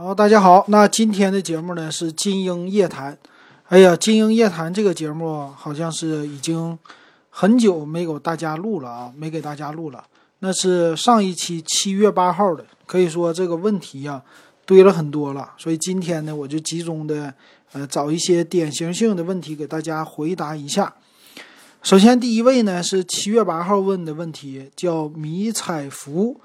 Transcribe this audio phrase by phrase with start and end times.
[0.00, 3.18] 好，大家好，那今天的节目呢是金鹰夜谈。
[3.64, 6.78] 哎呀，金鹰夜谈这个节目好像是已经
[7.30, 10.04] 很久没给大家录了啊，没给大家录了。
[10.38, 14.22] 那是上一期七月八号的，可以说这个问题呀
[14.64, 17.34] 堆了很多了，所以今天呢我就集中的
[17.72, 20.94] 呃找一些典型性的问题给大家回答一下。
[21.82, 26.40] 首先第一位呢是七月八号问的问题，叫迷彩服，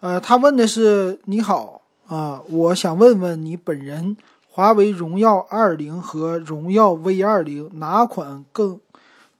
[0.00, 1.79] 呃，他问的是你好。
[2.10, 4.16] 啊，我想问问你本人，
[4.50, 8.80] 华为荣耀二零和荣耀 V 二零哪款更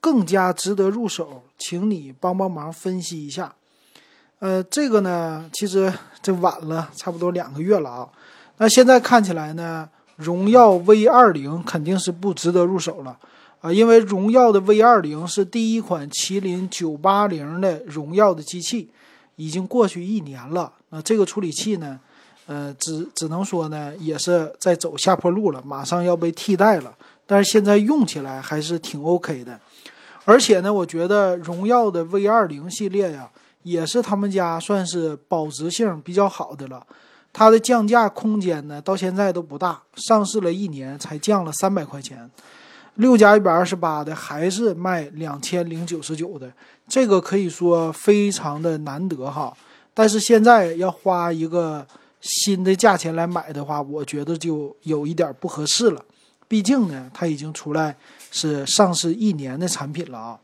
[0.01, 1.43] 更加值得入手？
[1.59, 3.53] 请你帮帮忙分析一下。
[4.39, 8.09] 呃，这个呢，其实这晚了差不多两个月了啊。
[8.59, 13.19] 那现在看起来呢，荣耀 V 二零肯定是不值得入手了
[13.61, 18.91] 啊，因为荣耀的 V 二零是第一款麒麟九八零的荣耀的机器，
[19.35, 20.73] 已经过去一年了。
[20.91, 21.99] 那这个处理器呢？
[22.51, 26.93] 呃，只只能说呢，也是在走下坡路了，马上要被替代了。
[27.25, 29.57] 但是现在用起来还是挺 OK 的，
[30.25, 33.31] 而且呢，我觉得荣耀的 V 二零系列呀，
[33.63, 36.85] 也是他们家算是保值性比较好的了。
[37.33, 42.29] 它的降价空间呢，到现在都不大，上市了一年才降了三百块钱，
[42.97, 46.53] 六加一百二十八的还是卖两千零九十九的，
[46.89, 49.57] 这个可以说非常的难得哈。
[49.95, 51.87] 但是现在要花一个。
[52.21, 56.05] 新的价钱来买的话，我觉得就有一点不合适了。
[56.47, 57.97] 毕竟呢，它已经出来
[58.31, 60.39] 是上市一年的产品了啊。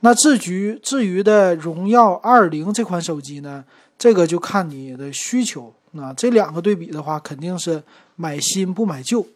[0.00, 3.64] 那至于至于的荣耀二零这款手机呢，
[3.98, 5.72] 这个就看你的需求。
[5.92, 7.82] 那这两个对比的话，肯定是
[8.14, 9.26] 买新不买旧。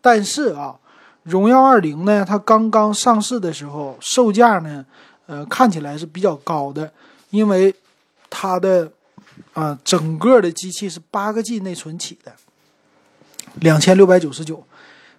[0.00, 0.78] 但是啊，
[1.24, 4.86] 荣耀二零呢，它刚刚上市的时候，售价呢，
[5.26, 6.92] 呃，看起来是比较高的，
[7.30, 7.74] 因为
[8.30, 8.92] 它的。
[9.54, 12.32] 啊，整个的机器是八个 G 内存起的，
[13.60, 14.64] 两千六百九十九，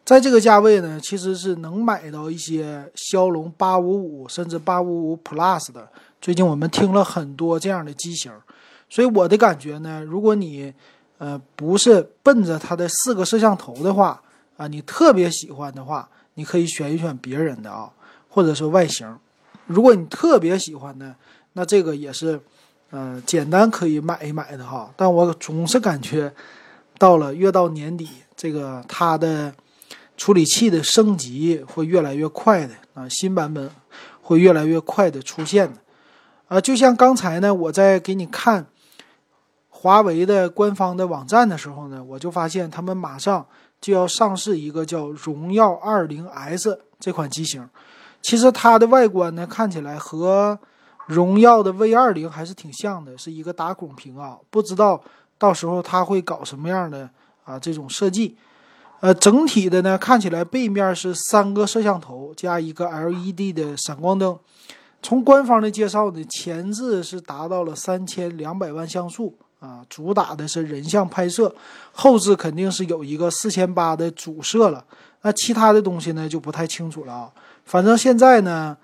[0.03, 5.87] 在这个价位呢，其实是能买到一些骁龙八五五甚至八五五 Plus 的。
[6.19, 8.29] 最近我们听了很多这样的机型，
[8.89, 10.73] 所以我的感觉呢，如果你
[11.17, 14.21] 呃不是奔着它的四个摄像头的话
[14.57, 17.89] 啊，你特别喜欢的话，你可以选一选别人的啊，
[18.27, 19.17] 或者说外形。
[19.65, 21.15] 如果你特别喜欢呢，
[21.53, 22.41] 那这个也是。
[22.91, 26.31] 嗯，简单可以买一买的哈，但我总是感觉，
[26.97, 28.07] 到了越到年底，
[28.37, 29.53] 这个它的
[30.15, 33.69] 处理器的升级会越来越快的啊，新版本
[34.21, 35.79] 会越来越快的出现的，
[36.47, 38.65] 啊，就像刚才呢，我在给你看
[39.67, 43.45] 华为的官方的网站的时候呢，我就发现他们马上
[43.81, 47.67] 就要上市一个叫荣耀二零 S 这款机型，
[48.21, 50.57] 其实它的外观呢看起来和。
[51.07, 54.99] 荣耀的 V 二零还是挺像的，是一个打孔屏啊，不知道
[55.37, 57.07] 到时候它会搞什么样的
[57.43, 58.35] 啊这种设计。
[59.01, 64.35] 呃，整体的呢，看起来背面是三个摄像头加一个 LED 的闪光灯。
[65.03, 71.53] 从官方的介绍呢，前置是达到了三千两百万像素啊，主打的是人像拍摄，
[71.91, 74.83] 后置肯定是有一个四千八的主摄了。
[75.21, 77.31] 那其他的东西呢就不太清楚了啊，
[77.63, 78.75] 反正现在呢。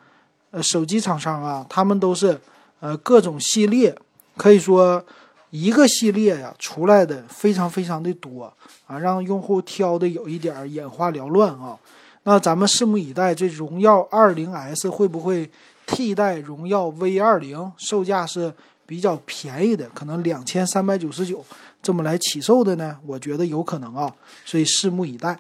[0.52, 2.40] 呃，手机厂商啊，他们都是，
[2.82, 3.96] 呃，各种系列，
[4.38, 5.04] 可以说
[5.50, 8.52] 一个系列呀出来的非常非常的多
[8.86, 11.78] 啊，让用户挑的有一点眼花缭乱啊。
[12.24, 15.50] 那咱们拭目以待，这荣耀二零 S 会不会
[15.88, 17.72] 替代荣耀 V 二零？
[17.78, 18.54] 售价是
[18.86, 21.44] 比较便宜的，可能两千三百九十九
[21.82, 22.98] 这么来起售的呢？
[23.08, 24.14] 我觉得有可能啊，
[24.46, 25.40] 所以拭目以待。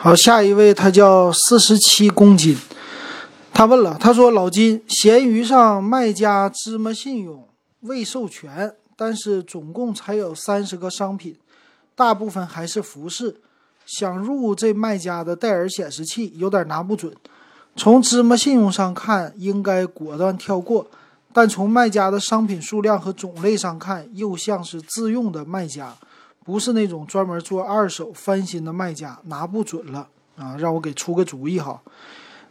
[0.00, 2.56] 好，下一位他叫四十七公斤。
[3.58, 7.44] 他问了，他说：“老金，闲鱼上卖家芝麻信用
[7.80, 11.36] 未授权，但是总共才有三十个商品，
[11.96, 13.40] 大部分还是服饰。
[13.84, 17.12] 想入这卖家的戴尔显示器，有点拿不准。
[17.74, 20.86] 从芝麻信用上看，应该果断跳过；
[21.32, 25.96] 但从卖家的商品数量和种类上看，又像是自用的卖家，
[26.44, 30.06] 不是那种专门做二手翻新的卖家，拿不准了
[30.36, 30.54] 啊！
[30.56, 31.82] 让我给出个主意哈。”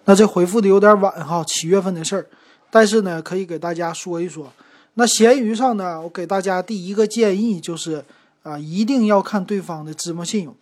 [0.09, 2.25] 那这回复的有点晚哈，七月份的事儿，
[2.71, 4.49] 但是呢，可以给大家说一说。
[4.93, 8.01] 那闲鱼上呢，我给大家第一个建议就是
[8.41, 10.55] 啊，一定要看对方的芝麻信用。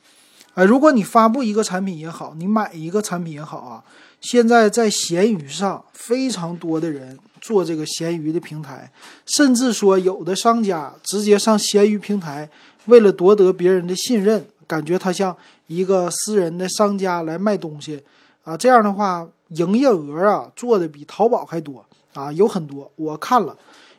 [0.56, 3.84] 啊，如果你发布一个产品也好，你买一个产品也好啊，
[4.20, 8.92] 现在在闲鱼上非常多的人做这个闲鱼的平台，
[9.28, 12.50] 甚至说有的商家直接上闲鱼平台，
[12.86, 15.38] 为了夺得别人的信任，感觉他像
[15.68, 18.02] 一个私人的商家来卖东西。
[18.44, 23.56] 啊，这样的话，营业额啊做的比淘宝还多啊，有很多我看了，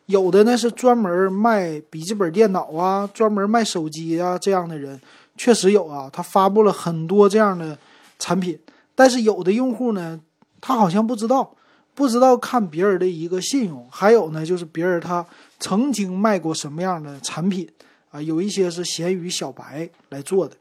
[0.07, 5.01] 有的呢是专门卖笔记本电脑啊，专门卖手机啊这样的人
[5.37, 7.77] 确实有啊，他发布了很多这样的
[8.19, 8.59] 产品，
[8.95, 10.19] 但是有的用户呢，
[10.61, 11.55] 他好像不知道，
[11.95, 15.25] 不知道看别人的一个信用，还有呢，就是别人他
[15.61, 17.69] 曾经卖过什么样的产品
[18.11, 20.57] 啊，有一些是闲鱼小白来做的，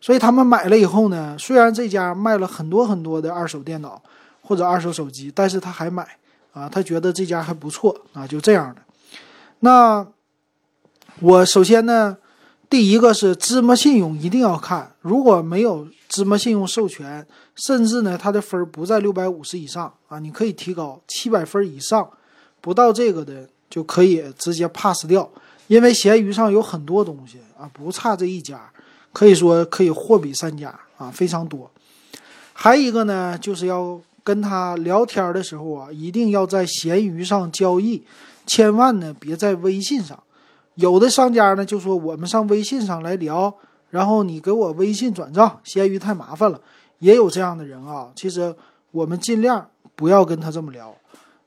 [0.00, 4.00] 所以他们买了以后呢，虽然这家卖了很多很多的二手电脑
[4.50, 6.04] 或者二手手机，但是他还买
[6.52, 8.82] 啊，他觉得这家还不错啊，就这样的。
[9.60, 10.04] 那
[11.20, 12.16] 我首先呢。
[12.68, 17.26] 第一个是芝麻信用一定要看，如果没有芝麻信用授权，
[17.56, 22.08] 甚至呢它的分不在六百五十以上啊，你可以提高七百分以上，
[22.60, 25.28] 不到这个的就可以直接 pass 掉，
[25.66, 28.70] 因为闲鱼上有很多东西啊，不差这一家，
[29.12, 31.68] 可以说可以货比三家啊，非常多。
[32.52, 34.00] 还一个呢，就是要
[34.30, 38.00] 跟他聊天的时候啊，一定要在闲鱼上交易，
[38.46, 40.16] 千万呢别在微信上。
[40.76, 43.52] 有的商家呢就说我们上微信上来聊，
[43.88, 46.60] 然后你给我微信转账，闲鱼太麻烦了。
[47.00, 48.54] 也有这样的人啊，其实
[48.92, 50.94] 我们尽量不要跟他这么聊。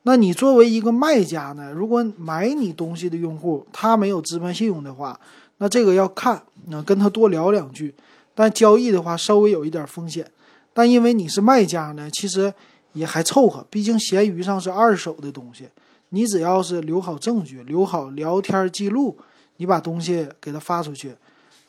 [0.02, 5.18] 那你作为一个卖家呢，如果买你东西的用户他没有资本信用的话，
[5.60, 7.96] 那这个要看，那跟他多聊两句。
[8.36, 10.30] 但交易的话稍微有一点风险，
[10.74, 12.54] 但因为你是卖家呢，其实
[12.94, 15.68] 也还凑合，毕竟闲鱼上是二手的东西。
[16.10, 19.18] 你只要是留好证据，留好聊天记录，
[19.58, 21.16] 你把东西给他发出去，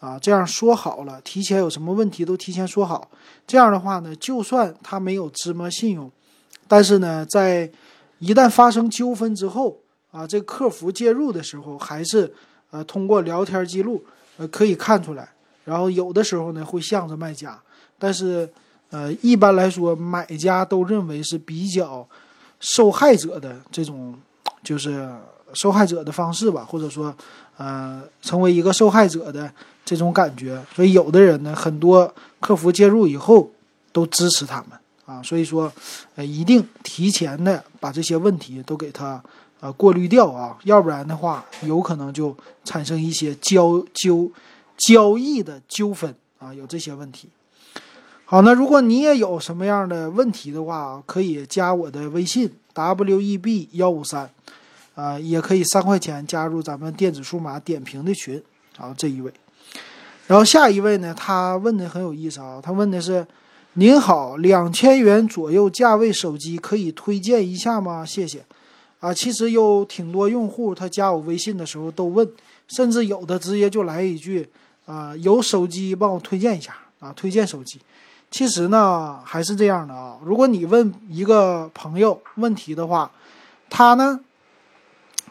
[0.01, 3.11] 啊，这样说好了，提前有什么问题都提前说好。
[3.47, 6.11] 这样的话呢，就算他没有芝麻信用，
[6.69, 7.71] 但是呢，在
[8.19, 9.79] 一旦发生纠纷之后，
[10.11, 12.31] 啊，这客服介入的时候，还是
[12.71, 14.05] 呃通过聊天记录
[14.37, 15.31] 呃可以看出来。
[15.65, 17.59] 然后有的时候呢会向着卖家，
[17.99, 18.47] 但是
[18.95, 22.07] 呃一般来说，买家都认为是比较
[22.61, 24.15] 受害者的这种。
[24.65, 25.07] 就是
[25.53, 27.15] 受害者的方式吧，或者说，
[27.59, 29.53] 呃，成为一个受害者的
[29.85, 30.59] 这种感觉。
[30.75, 32.11] 所以有的人呢，很多
[32.41, 33.51] 客服介入以后
[33.93, 35.23] 都支持他们啊。
[35.23, 35.71] 所以说，
[36.15, 39.23] 呃，一定提前的把这些问题都给他
[39.61, 44.33] 呃过滤掉啊，要不然的话，有可能就产生一些交纠
[44.79, 47.29] 交易的纠纷啊，有这些问题。
[48.25, 54.31] 好，那如果你也有什么样的问题的话，可以加我的微信 w e b 幺五三。
[54.95, 58.41] 啊，也可以三块钱加入咱们电子数码点评的群。
[58.77, 59.33] 好，这一位，
[60.29, 61.13] 然后下一位呢？
[61.13, 63.27] 他问的很有意思啊，他问的是：
[63.73, 68.07] 您好，两千元左右价位手机可以推荐一下吗？
[68.07, 68.45] 谢谢。
[69.01, 72.31] 啊，其实有挺多用户他加我微信的时候都问，
[72.69, 74.49] 甚至有的直接就来一句：
[74.87, 77.81] 啊，有手机帮我推荐一下啊，推荐手机。
[78.35, 83.09] 其实呢，还是这样的啊，如果你问一个朋友问题的话，
[83.71, 84.19] 他呢？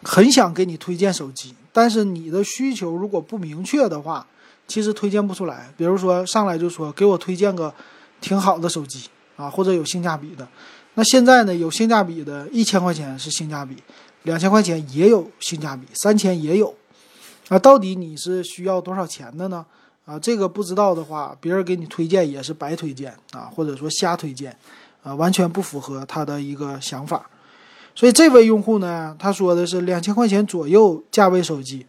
[0.04, 4.26] 很想给你推荐手机，但是你的需求如果不明确的话，
[4.70, 5.70] 其实推荐不出来。
[5.76, 7.74] 比如说上来就说给我推荐个
[8.22, 10.48] 挺好的手机啊，或者有性价比的。
[10.94, 13.76] 那现在呢，有性价比的，一千块钱是性价比，
[14.22, 16.74] 两千块钱也有性价比，三千也有。
[17.50, 19.66] 啊，到底你是需要多少钱的呢？
[20.06, 24.54] 啊，这个不知道的话，别人给你推荐也是白推荐啊，或者说瞎推荐，
[25.02, 27.30] 啊，完全不符合他的一个想法。
[27.96, 31.86] 所以这位用户呢，他说的是两千块钱左右价位手机，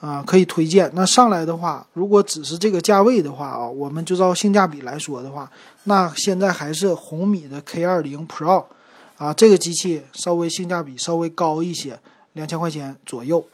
[0.00, 0.90] 啊，可以推荐。
[0.94, 5.50] 那上来的话，如果只是这个价位的话啊，我们就照性价比来说的话，
[5.84, 8.64] 那现在还是红米的 K 二零 Pro，
[9.16, 11.98] 啊，这个机器稍微性价比稍微高一些，
[12.34, 13.46] 两千块钱左右。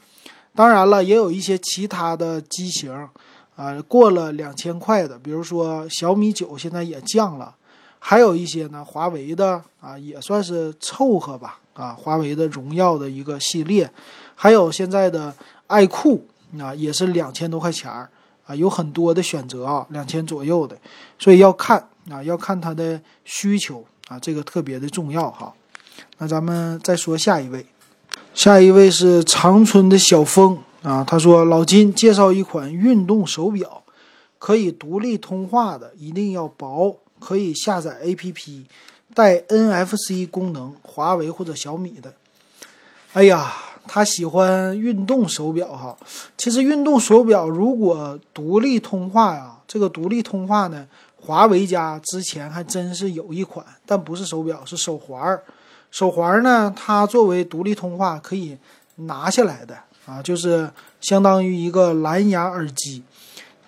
[0.55, 3.09] 当然了，也有一些其他的机型，
[3.57, 7.55] 啊，过了两千块的，比如说小米九现在也降了，
[7.99, 11.59] 还有一些呢，华为的啊，也算是凑合吧。
[11.75, 13.91] 啊，华为的荣耀的一个系列，
[14.37, 15.35] 还有现在的
[15.67, 16.25] 爱酷
[16.57, 18.09] 啊，也是两千多块钱儿
[18.47, 20.79] 啊，有很多的选择啊，两千左右的，
[21.19, 25.53] 所以要看啊，要看它的需求啊，这个特别的重要哈。
[26.19, 27.67] 那咱们再说下一位，
[28.33, 33.83] 下一位是长春的小峰啊，他说老金介绍一款运动手表，
[34.39, 38.65] 可以独立通话的，一定要薄，可以下载 APP。
[39.15, 42.13] 带 NFC 功能，华为或者小米的。
[43.13, 43.55] 哎呀，
[43.87, 45.97] 他喜欢运动手表哈。
[46.37, 50.87] 其实运动手表如果独立通话呀，这个独立通话呢，
[51.19, 55.43] 华为家之前还真是有一款，但不是手表，是手环儿。
[55.91, 58.59] 手环呢，它作为独立通话可以
[58.97, 60.71] 拿下来的啊，就是
[61.01, 63.03] 相当于一个蓝牙耳机。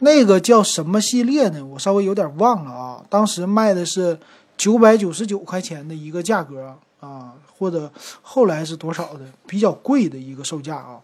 [0.01, 1.65] 那个叫什么系列呢？
[1.65, 3.05] 我稍微有点忘了啊。
[3.09, 4.19] 当时卖的是。
[4.59, 10.99] 九百九十九块钱的一个价格啊，或者后来是多少的比较贵的一个售价啊。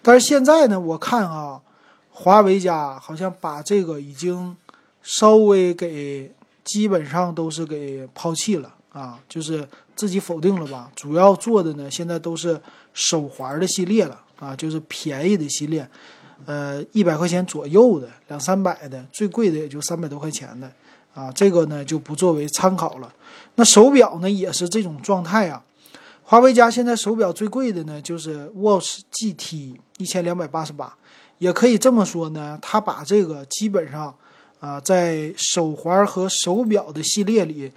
[0.00, 1.60] 但是现在呢，我看啊，
[2.12, 4.56] 华为家好像把这个已经
[5.02, 10.88] 稍微给基本上都是给抛弃了啊，就是自己否定了吧。
[10.94, 12.60] 主要做的呢，现在都是
[12.92, 15.88] 手环的系列了啊，就是便宜的系列，
[16.46, 20.70] 呃，一百块钱左右的，两三百的，最贵的也就三百多块钱的
[21.14, 23.12] 啊，这个呢就不作为参考了。
[23.54, 25.62] 那手表呢也是这种状态啊。
[26.22, 30.96] 华为家现在手表最贵的呢，就是 Watch GT 一千两百八十八。
[31.38, 34.14] 也可以这么说呢，他把这个基本上，
[34.60, 37.70] 啊，在手环和手表的系列里，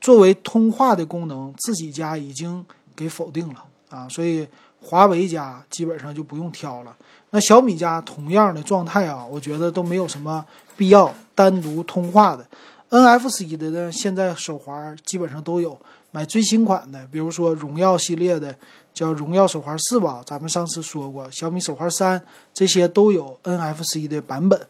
[0.00, 4.46] 作为通话的功能，自己家已经给否定了啊，所以
[4.88, 6.96] 华为家基本上就不用挑了。
[7.30, 10.42] 那小米家同样的状态啊，我觉得都没有什么
[10.78, 12.46] 必要单独通话的。
[12.88, 15.78] NFC 的呢，现在手环基本上都有，
[16.10, 18.54] 买最新款的，比如说荣耀系列的。
[18.94, 22.20] 叫荣耀手环四吧，咱们上次说过，小米手环三
[22.52, 24.60] 这些都有 NFC 的版本，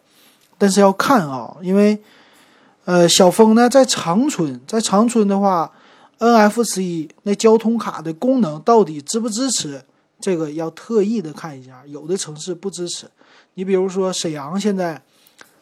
[0.59, 1.99] 但是要看啊，因为，
[2.85, 5.73] 呃，小峰呢在长春，在长春的话
[6.19, 9.83] ，NFC 那交通卡的功能到底支不支持？
[10.21, 13.07] 这个要特意的看一下，有的城市不支持。
[13.55, 15.03] 你比如说沈阳现在，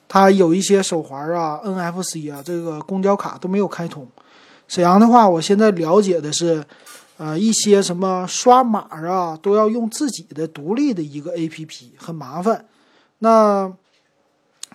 [0.09, 4.07] 它有一些手环啊，NFC 啊，这个公交卡都没有开通。
[4.69, 6.65] 沈阳的话，我现在了解的是。
[7.19, 12.67] 呃，一些什么刷码啊，都要用自己的独立的一个 APP，很麻烦。
[13.21, 13.73] 那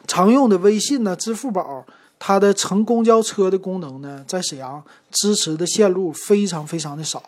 [0.07, 1.85] 常用的微信呢，支付宝，
[2.17, 7.21] 它的乘公交车的功能呢，在沈阳支持的线路非常非常的少。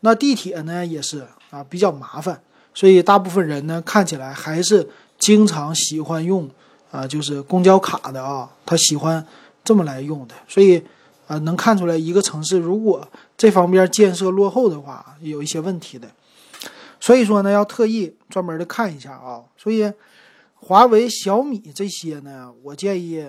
[0.00, 2.42] 那地铁呢，也是啊，比较麻烦。
[2.74, 6.50] 所以大部分人呢，看起来还是经常喜欢用
[6.90, 9.24] 啊，就是公交卡的啊，他喜欢
[9.62, 10.34] 这么来用的。
[10.48, 10.82] 所以。
[11.28, 16.06] 啊，能看出来一个城市如果这方面建设落后的话，有一些问题的。
[17.00, 19.40] 所以说呢，要特意专门的看一下啊。
[19.56, 19.90] 所以，
[20.56, 23.24] 华为、小米这些呢，我建议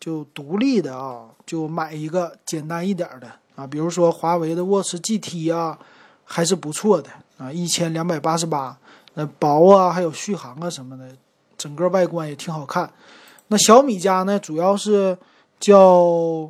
[0.00, 5.78] 就独立的啊，就买一个简单一点的啊，比如说华为的 Watch GT 啊，
[6.24, 7.10] 还是不错的
[7.42, 8.78] 啊，一千两百八十八，
[9.14, 11.08] 那薄啊，还有续航啊什么的，
[11.58, 12.88] 整个外观也挺好看。
[13.48, 15.18] 那小米家呢，主要是
[15.58, 16.48] 叫。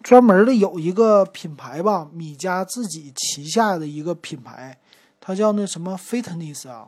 [0.00, 4.78] 专门的有一个品牌吧，米家自己旗下的一个品牌，
[5.20, 6.86] 它叫那什么 Fitness 啊。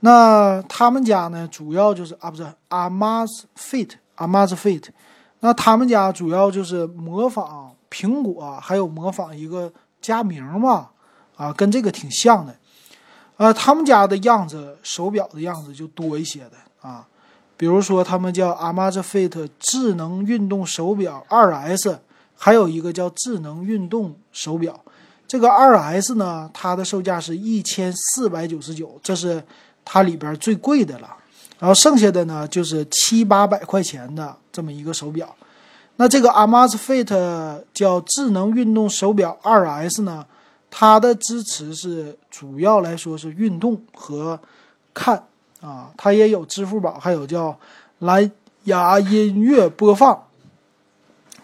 [0.00, 4.88] 那他们家呢，主要就是啊，不是 Amazfit，Amazfit。
[5.40, 10.90] 那他们家主要就是模仿苹果，还有模仿一个佳明嘛，
[11.38, 12.54] 啊，跟这个挺像的。
[13.38, 16.52] 啊，他们家的样子，手表的样子就多一些的
[16.82, 17.06] 啊。
[17.56, 22.00] 比如说，他们叫 Amazfit 智能运动手表 2S。
[22.40, 24.80] 还有一个叫智能运动手表，
[25.26, 29.42] 这个二 S 呢，它的售价是一千四百九十九，这是
[29.84, 31.16] 它里边最贵的了。
[31.58, 35.34] 然后剩下的呢，就是七八百块钱的这么一个手表。
[35.96, 40.24] 那这个 Amazfit 叫智能运动手表二 S 呢，
[40.70, 44.38] 它的支持是主要来说是运动和
[44.92, 45.24] 看
[45.60, 47.58] 啊，它也有支付宝，还有叫
[48.00, 48.30] 蓝
[48.64, 50.24] 牙音乐播放。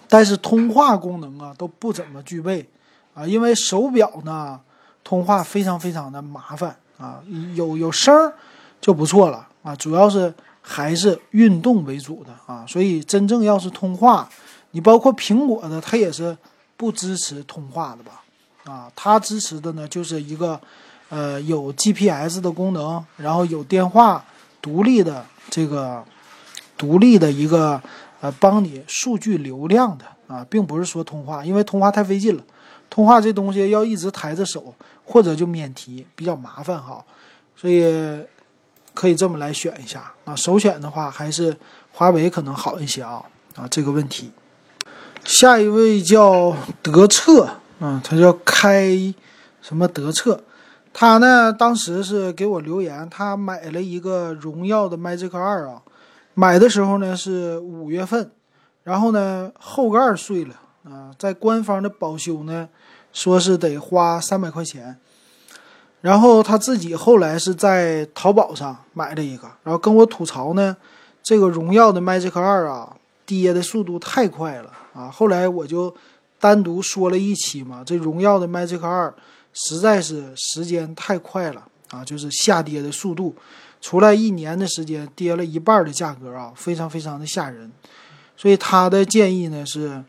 [0.08, 2.68] 但是通话功能啊都不怎么具备，
[3.14, 4.60] 啊，因为手表呢
[5.02, 7.20] 通话非常非常的麻烦啊，
[7.54, 8.32] 有有声
[8.80, 14.28] 就不错了啊，主要是还是运动为主的啊，所以真正要是通话，
[14.70, 16.36] 你包括苹果的它也是
[16.76, 18.22] 不支持通话的吧？
[18.64, 20.60] 啊，它支持的呢就是一个
[21.08, 24.24] 呃有 GPS 的功能，然后有电话
[24.60, 26.04] 独立的这个
[26.76, 27.80] 独立的一个。
[28.20, 32.42] 呃，帮你数据流量的啊，并不是说通话，因为通话太费劲了。
[32.88, 37.04] 通话这东西要一直抬着手，或者就免提，比较麻烦哈。
[37.54, 37.84] 所以
[38.94, 40.34] 可以这么来选一下啊。
[40.34, 41.54] 首选的话还是
[41.92, 43.22] 华为可能好一些啊
[43.56, 44.30] 啊这个问题。
[45.22, 48.96] 下一位叫德策，嗯，他叫开
[49.60, 50.40] 什么德策？
[50.90, 55.82] 他呢当时是给我留言，他买了一个荣耀的 Magic 二啊。
[56.32, 58.30] 买的时候呢是五月份，
[58.84, 62.66] 然后呢后盖碎了啊，在官方的保修呢
[63.12, 64.96] 说是得花三百块钱，
[66.00, 70.74] 然后他自己后来是在淘宝上买了一个，然后跟我吐槽呢，
[71.22, 75.94] 这个荣耀的 Magic 二啊跌的速度太快了啊，后来我就
[76.44, 79.14] 单独说了一期嘛，这荣耀的 Magic 二
[79.54, 83.34] 实在是时间太快了啊，就是下跌的速度。
[83.80, 87.72] 出来一年的时间，跌了一半的价格啊，非常非常的吓人。
[88.36, 90.04] 所以他的建议呢是，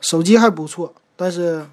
[0.00, 1.64] 手机还不错，但是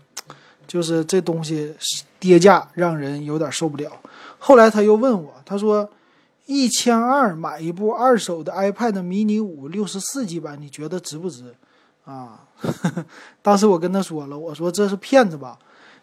[0.68, 1.74] 就是这东西
[2.20, 3.92] 跌价让人有点受不了。
[4.38, 5.90] 后来他又问我，他说，
[6.46, 11.56] 一千二买一部二手的 iPad mini 五六十四 G 版，你觉得值不值？
[12.06, 12.46] 啊，
[13.42, 15.58] 当时我跟他说了，我说这是骗子吧？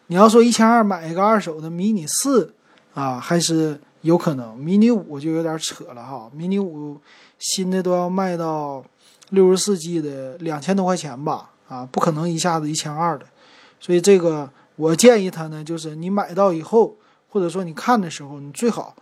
[0.08, 2.54] 你要说一千二买一个二手的 mini 四
[2.94, 6.30] 啊，还是有可能，mini 五就有点扯了哈。
[6.36, 7.00] mini 五
[7.38, 8.84] 新的都要卖到
[9.30, 11.50] 六十四 G 的两千多块钱吧？
[11.68, 13.26] 啊，不可能一下子一千二的。
[13.78, 16.96] 所以这个我建议他呢，就是你买到以后，
[17.28, 18.94] 或者说你看的时候，你最好。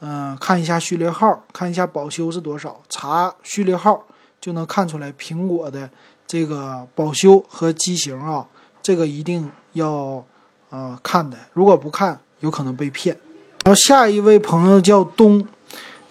[0.00, 4.04] 嗯，看一下序列号，看一下保修是多少，查序列号
[4.38, 5.90] 就能看出来苹果的
[6.26, 8.46] 这个保修和机型啊，
[8.82, 10.24] 这个一定要
[10.70, 13.16] 呃看的，如果不看，有可能被骗。
[13.64, 15.46] 然后下一位朋友叫东，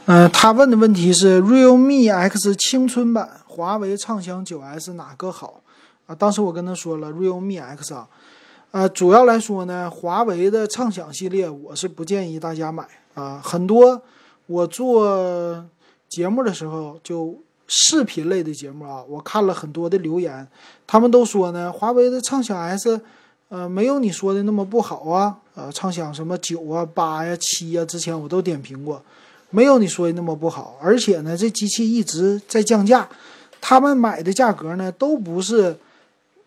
[0.06, 5.62] 嗯，他问的问题是 Realme X 青春版、华为畅享 9S 哪个好
[6.06, 6.16] 啊？
[6.16, 8.08] 当时我跟他说了 Realme X 啊，
[8.72, 12.86] 呃，主要来说呢，华为的畅享系列我是不建议大家买。
[13.14, 14.02] 啊，很多
[14.46, 15.66] 我做
[16.10, 20.48] 节目的时候，就视频类的节目啊，我看了很多的留言，
[20.86, 23.00] 他们都说呢，华为的畅享 S，
[23.50, 29.02] 呃，没有你说的那么不好啊，呃，畅享什么九啊、八呀、七呀，之前我都点评过，
[29.50, 33.10] 没有你说的那么不好，而且呢，这机器一直在降价，
[33.60, 35.78] 他们买的价格呢，都不是，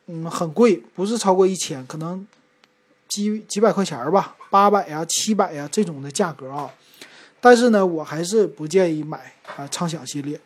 [0.07, 2.27] 嗯，很贵，不是超过一千，可能。
[3.09, 6.71] 几几百块钱吧，八百呀、七百呀这种的价格啊，
[7.41, 10.39] 但是呢，我还是不建议买啊畅享系列，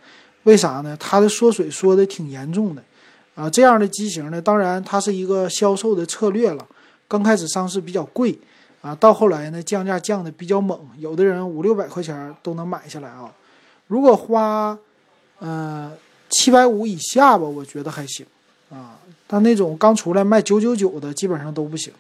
[0.45, 0.97] 为啥呢？
[0.99, 2.83] 它的缩水缩的挺严重的，
[3.35, 6.67] 啊，这样的机型呢，当然它是一个销售的策略了。
[7.07, 8.37] 刚开始上市比较贵，
[8.81, 13.33] 啊，到后来呢降价降的比较猛，有的人五六百块钱都能买下来啊。
[13.87, 14.77] 如果花，
[15.39, 15.93] 呃，
[16.31, 18.27] 七百五以下吧，我觉得还行
[18.71, 18.99] 啊。
[19.27, 21.93] 但那种刚出来卖九九九的，基本上都不行。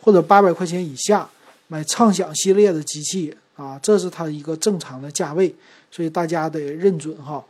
[0.00, 1.28] 或者八百块钱以下
[1.66, 5.52] 买畅享系列的机器啊，这是它一个正常的价位，
[5.90, 7.44] 所以大家得认准哈。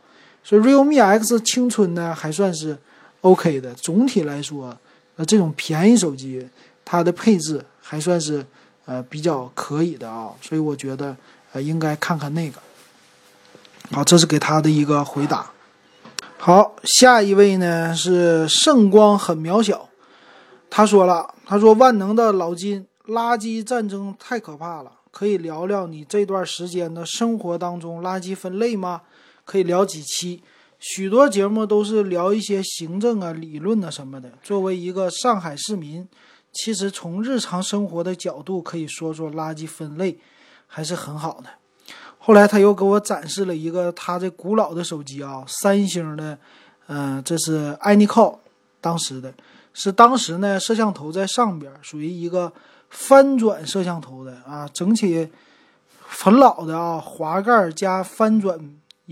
[0.49, 2.75] 所以 Realme X 青春呢还算是
[3.21, 4.75] OK 的，总体来说，
[5.15, 6.43] 呃，这种便宜手机
[6.83, 8.43] 它的配置还算是
[8.85, 11.15] 呃比较可以的啊，所以我觉得
[11.51, 12.59] 呃应该看看那个。
[13.91, 15.51] 好，这是给他的一个回答。
[16.39, 19.87] 好，下一位呢是圣光很渺小。
[20.67, 24.93] 他说了：“他说万能的老金，垃圾战争太可怕了。
[25.11, 29.01] 可以聊聊你这段时间的生活当中垃圾分类吗？
[29.49, 30.43] 可以聊几期？
[30.77, 34.31] 许多节目都是聊一些行政啊、理论啊什么的。
[34.43, 36.07] 作为一个上海市民，
[36.53, 40.19] 其实从日常生活的角度可以说说垃圾分类
[40.67, 41.49] 还是很好的。”
[42.21, 46.37] 后来他又给我展示了一个他这古老的手机啊，三星的，
[46.87, 48.37] 嗯，这是 Anycall
[48.79, 49.33] 当时的。
[49.73, 52.53] 是当时呢，摄像头在上边，属于一个
[52.89, 55.27] 翻转摄像头的啊，整体
[55.99, 58.59] 很老的啊，滑盖加翻转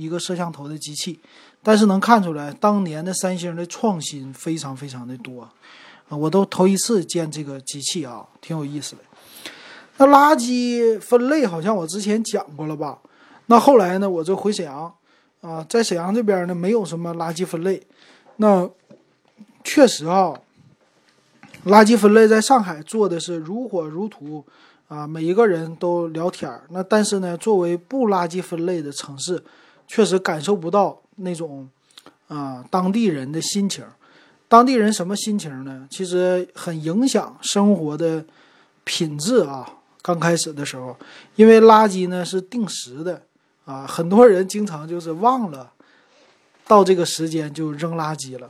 [0.01, 1.19] 一个摄像头的机器。
[1.63, 9.01] 但是能看出来，当年的三星的创新非常非常的多啊，我都头一次见这个机器啊，挺有意思的。
[9.97, 12.99] 那垃圾分类好像我之前讲过了吧？
[13.47, 14.93] 那后来呢，我这回沈阳
[15.41, 17.81] 啊，在沈阳这边呢，没有什么垃圾分类。
[18.37, 18.69] 那
[19.63, 20.39] 确实啊。
[21.65, 24.45] 垃圾分类在上海做的是如火如荼，
[24.87, 26.63] 啊，每一个人都聊天儿。
[26.69, 29.43] 那但是呢，作为不垃圾分类的城市，
[29.87, 31.67] 确实感受不到那种，
[32.27, 33.83] 啊，当地人的心情。
[34.49, 35.87] 当地人什么心情呢？
[35.89, 38.23] 其实很影响生活的
[38.83, 39.67] 品质啊。
[40.01, 40.95] 刚开始的时候，
[41.35, 43.21] 因为垃圾呢是定时的，
[43.65, 45.69] 啊，很多人经常就是忘了
[46.65, 48.49] 到这个时间就扔垃圾了。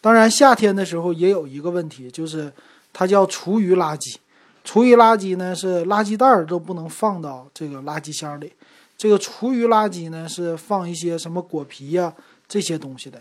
[0.00, 2.50] 当然，夏天的时候也有一个问题，就是
[2.94, 4.16] 它叫厨余垃圾。
[4.64, 8.52] 厨余垃圾呢是垃圾袋都不能放到这个垃圾箱里，
[8.96, 12.12] 这个厨余垃圾呢是放一些什么果皮呀
[12.48, 13.20] 这些东西的。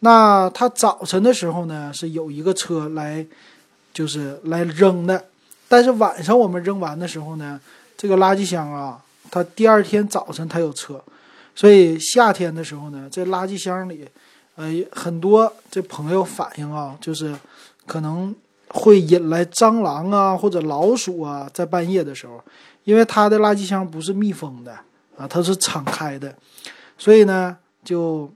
[0.00, 3.24] 那它早晨的时候呢是有一个车来，
[3.92, 5.24] 就是来扔的，
[5.68, 7.60] 但是晚上我们扔完的时候呢，
[7.96, 11.02] 这个垃圾箱啊，它第二天早晨它有车，
[11.54, 14.08] 所以夏天的时候呢，这垃圾箱里。
[14.54, 17.34] 呃，很多这朋友反映啊，就是
[17.86, 18.34] 可能
[18.68, 22.38] 会引来蟑螂啊或者老鼠啊，在半夜的时候，
[22.84, 24.78] 因为它的垃圾箱不是密封的
[25.16, 26.34] 啊，它是敞开的，
[26.96, 28.30] 所以呢，就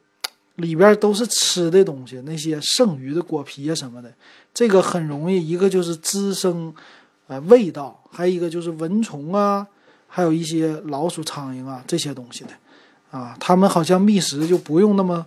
[0.57, 4.12] 里边都是吃的东西，那些剩余的果皮啊什么的，
[4.53, 6.75] 这个很容易，一个就是滋生
[7.27, 9.67] 呃味道，还有一个就是蚊虫啊，
[10.07, 12.51] 还有一些老鼠、苍蝇啊这些东西的
[13.11, 15.27] 啊，他们好像觅食就不用那么。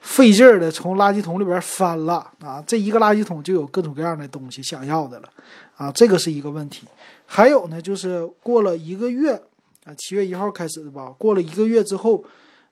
[0.00, 5.28] 费劲儿的从垃圾桶里边翻了啊，这一个垃圾桶就有各种各样的东西想要的了
[5.76, 6.86] 啊，这个是一个问题。
[7.26, 9.42] 还有呢，就是过了一个月
[9.88, 11.06] 啊，七月一号开始的吧。
[11.16, 12.22] 过了一个月之后，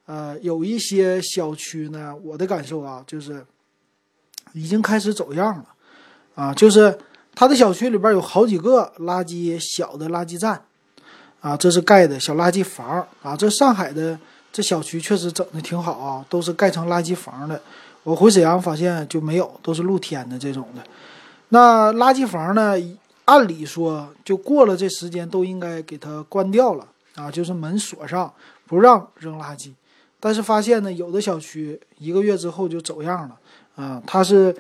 [0.05, 3.43] 呃，有一些小区呢，我的感受啊，就是
[4.53, 5.65] 已经开始走样了，
[6.35, 6.99] 啊，就是
[7.35, 10.63] 他的小区里边有好几个垃圾小的垃圾站，
[11.41, 13.35] 啊，这是盖的小垃圾房啊。
[13.35, 14.19] 这上海的
[14.53, 17.59] 这小区确实整的挺好啊，都是盖成垃圾房的。
[18.03, 20.85] 我回沈阳发现就没有，都是露天的这种的。
[21.49, 22.75] 那垃圾房呢？
[23.25, 28.33] 按理说，就过了这时间都应该给它关掉了啊，就是门锁上，
[28.67, 29.73] 不让扔垃圾。
[30.21, 33.37] 但是发现呢，有的小区一个月之后就走样了
[33.75, 34.03] 啊。
[34.07, 34.57] 它是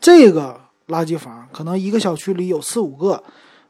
[0.00, 3.22] 这个垃圾房，可能一个小区里有四五个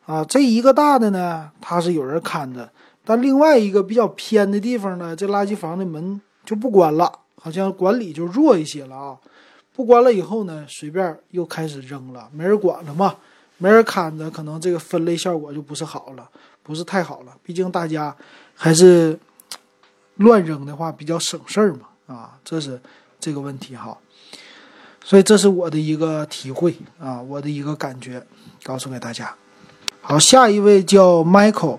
[0.05, 0.24] 啊。
[0.24, 2.70] 这一个大的呢，它是有人看着，
[3.05, 9.16] 但另外一个比较偏的地方呢，这垃圾房的门就不关了，好像管理就弱一些了啊。
[9.72, 13.16] 不关了以后呢，随便又开始扔了，没人管了嘛。
[13.59, 16.29] 没人看着，可能这个分类效果就不是好了，
[16.66, 17.33] 不是太好了。
[17.44, 18.14] 毕竟大家
[18.57, 19.16] 还是
[20.16, 22.81] 乱扔的话比较省事儿嘛，啊，这是
[23.20, 23.96] 这个问题哈。
[25.05, 28.26] 所以这是我的一个体会啊，我的一个感觉，
[28.64, 29.33] 告诉给大家。
[30.00, 31.79] 好，下一位叫 Michael，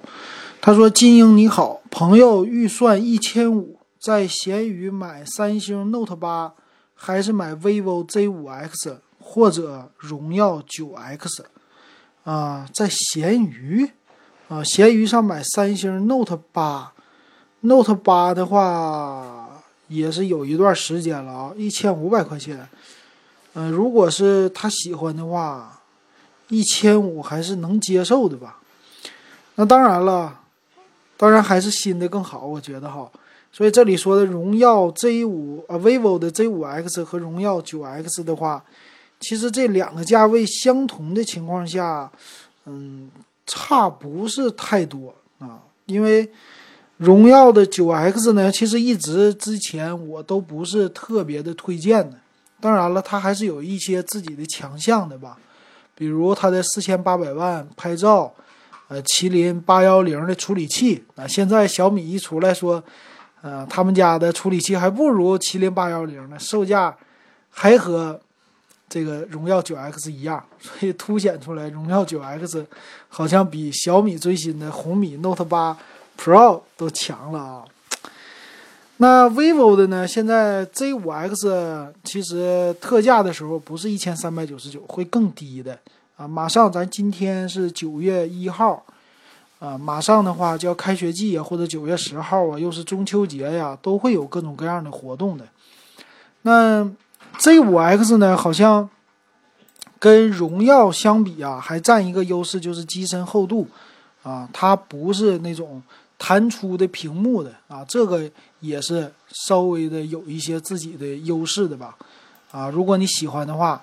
[0.61, 6.53] 他说：“金英你好，朋友预算一千五，在闲鱼买三星 Note 八，
[6.95, 11.45] 还是买 vivo Z 五 X 或者荣耀九 X？”
[12.23, 13.91] 啊，在闲鱼，
[14.47, 16.93] 啊，闲鱼上买三星 Note 八
[17.61, 22.67] ，Note 八的话也是有一段时间了啊，一千五百块钱。
[23.55, 25.81] 嗯，如果是他喜欢的话，
[26.47, 28.59] 一千五还是能接受的吧。
[29.55, 30.39] 那当然了，
[31.17, 33.09] 当然还是新的更好，我觉得哈。
[33.51, 38.63] 所以这里说的荣耀 Z 五啊，vivo 的 Z 五 X 和荣耀九 X 的话。
[39.19, 42.11] 其实这两个价位相同的情况下，
[42.65, 43.09] 嗯，
[43.47, 45.63] 差不是太多啊。
[45.85, 46.29] 因为
[46.97, 52.17] 荣耀的九 X 呢，其实一直之前我都不是特别的推荐的。
[52.59, 55.37] 当然了，它还是有一些自己的强项的吧，
[55.95, 58.33] 比如它的四千八百万拍照，
[58.89, 61.25] 呃，麒麟八幺零的处理器啊。
[61.25, 62.83] 现在小米一出来说，
[63.41, 66.95] 呃，他们家的处理器还不如麒麟八幺零呢，售价
[67.49, 68.19] 还和。
[68.89, 72.65] 这个荣耀九 X 一样， 所以凸显出来荣耀九 X
[73.09, 75.77] 好像比小米最新的红米 Note 八
[76.17, 77.65] Pro 都强了啊。
[78.97, 80.07] 那 vivo 的呢？
[80.07, 85.77] 现在 Z 五 X 其实特价的时候不是一千三百九十九，会更低的
[86.15, 86.27] 啊。
[86.27, 88.83] 马上咱今天是九月一号
[89.59, 95.45] 啊，马上的话就要开学季啊，或者九月十号啊，又是中秋节呀，都会有各种各样的活动的。
[96.43, 96.89] 那。
[97.39, 98.89] Z 五 X 呢，好像
[99.99, 103.67] 跟荣耀相比啊，还占一个优势，就是机身厚度
[104.23, 105.81] 啊，它不是那种
[106.17, 111.95] 弹出的屏幕的啊，这个也是稍微的有一些自己的优势的吧
[112.51, 113.81] 啊，如果你喜欢的话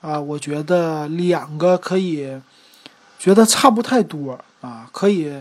[0.00, 2.28] 啊，我觉得两个可以
[3.18, 5.32] 觉得差不太多啊，可以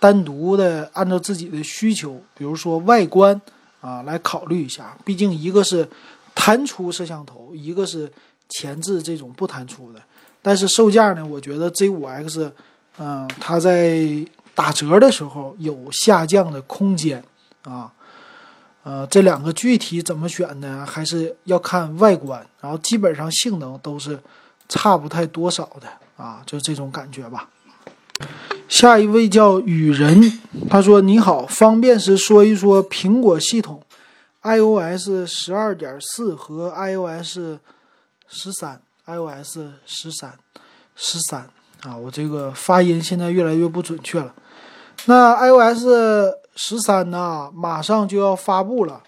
[0.00, 3.40] 单独的按照自己的需求，比如说外观
[3.80, 5.88] 啊来考虑一下，毕竟一个是。
[6.34, 8.10] 弹出摄像头，一个是
[8.48, 10.00] 前置这种不弹出的，
[10.40, 11.24] 但是售价呢？
[11.24, 12.52] 我觉得 Z 五 X，
[12.98, 14.04] 嗯，它在
[14.54, 17.22] 打折的时候有下降的空间
[17.64, 17.92] 啊。
[18.84, 20.84] 呃，这两个具体怎么选呢？
[20.84, 24.18] 还是要看外观，然后基本上性能都是
[24.68, 27.48] 差不太多少的啊，就这种感觉吧。
[28.68, 33.80] 下一位叫雨人，他说：“你好，方便时说一说苹果系统。”
[34.42, 37.60] iOS 十二点四和 iOS
[38.26, 40.36] 十三，iOS 十三，
[40.96, 41.48] 十三
[41.82, 44.34] 啊，我这个发音现在越来越不准确了。
[45.06, 45.86] 那 iOS
[46.56, 49.02] 十三呢，马上就要发布了。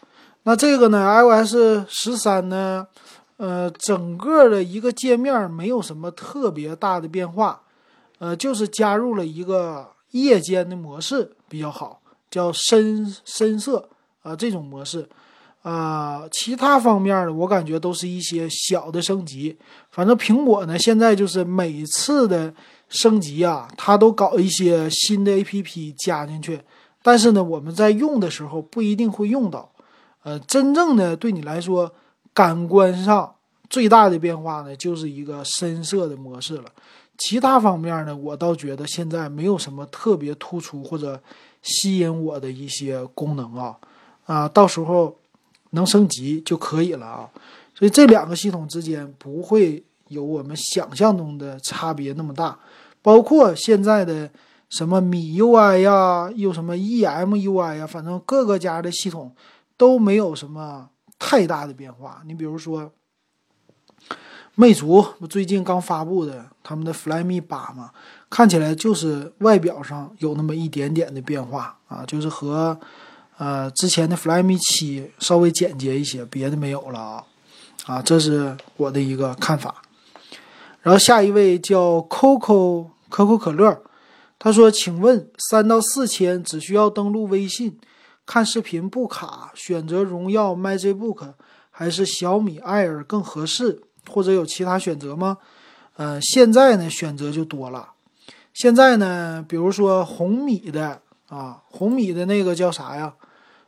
[0.45, 2.87] 那这个呢，iOS 十三呢，
[3.39, 7.61] 呃，整个的一个界面没有什么特别大的变化，
[8.19, 13.89] 呃，就是加入了一个夜间的模式比较好，叫深深色
[14.23, 15.09] 啊这种模式。
[15.65, 19.57] 啊，其他方面呢，我感觉都是一些小的升级。
[19.91, 22.53] 反正苹果呢，现在就是每次的
[22.91, 26.61] 升级啊，它都搞一些新的 APP 加进去。
[27.03, 29.73] 但是呢，我们在用的时候不一定会用到。
[30.23, 31.91] 呃，真正的对你来说，
[32.35, 33.35] 感官上
[33.71, 36.65] 最大的变化呢，就是一个深色的模式了。
[37.17, 41.19] 其他方面呢，我倒觉得现在没有什么特别突出或者
[41.63, 43.79] 吸引我的一些功能啊。
[44.27, 45.17] 啊，到时候。
[45.75, 47.31] 能升级就可以了啊，
[47.75, 52.59] 所以这两个系统之间不会有我们想象中的差别那么大。
[53.03, 54.31] 包括现在的
[54.71, 59.35] 什么米 UI 呀，又什么 EMUI 呀，反正各个家的系统
[59.77, 62.23] 都没有什么太大的变化。
[62.25, 62.91] 你比如说，
[64.55, 67.91] 魅族最近刚发布的他们的 Flyme 八嘛，
[68.31, 72.79] 看起来就是外表上有那么一点点的变化啊，就是和
[73.39, 77.25] 呃之前的 Flyme 七稍微简洁一些，别的没有了啊。
[77.87, 79.83] 啊，这是我的一个看法。
[80.83, 83.83] 然后下一位叫 Coco 可口可乐。
[84.39, 87.79] 他说：“请问三到四千只需要登录微信
[88.27, 91.33] 看视频不卡，选择荣耀 MagicBook
[91.71, 93.81] 还是小米 Air 更合适？
[94.11, 95.39] 或者有其他选择吗？”
[95.97, 97.91] 呃，现在呢选择就多了。
[98.53, 103.15] 现在呢，比如说红米的啊，红米的那个叫啥呀？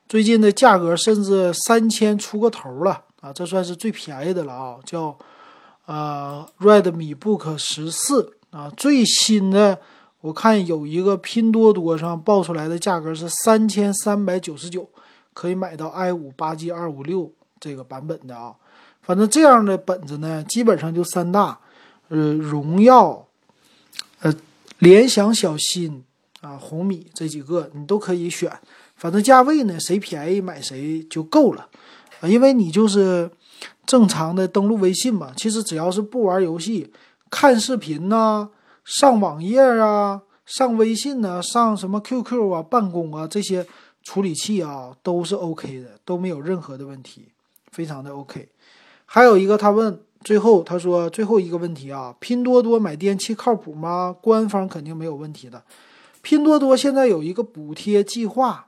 [0.08, 5.16] 最近的价格甚至三千出个头了啊，这算是最便宜的了啊，叫
[5.86, 9.78] 呃 Redmi Book 十四啊，最新的。
[10.20, 14.88] 我看有一个拼多多上报出来的价格是三千三百九十九，
[15.32, 18.54] 可以买到 i 五八 G 二五六这个版本的啊。
[19.02, 21.60] 反正这样的本子呢，基本上就三大，
[22.08, 23.28] 呃，荣耀、
[24.20, 24.34] 呃，
[24.78, 26.02] 联想、小新
[26.40, 28.50] 啊，红米这几个你都可以选。
[28.96, 31.68] 反正价位呢，谁便宜买谁就够了
[32.20, 33.30] 啊，因为你就是
[33.86, 35.32] 正常的登录微信嘛。
[35.36, 36.92] 其实只要是不玩游戏、
[37.30, 38.50] 看视频呐。
[38.84, 43.66] 上网页啊，上微信呢，上什么 QQ 啊，办公啊，这些
[44.04, 47.32] 处理器啊都是 OK 的，都没有任何的问题，
[47.72, 48.48] 非常的 OK。
[49.04, 54.14] 还有一个，他问最后他说最后一个问题啊，拼多多买电器靠谱吗？
[54.22, 55.64] 官方肯定没有问题的。
[56.22, 58.65] 拼多多现在有一个补贴计划，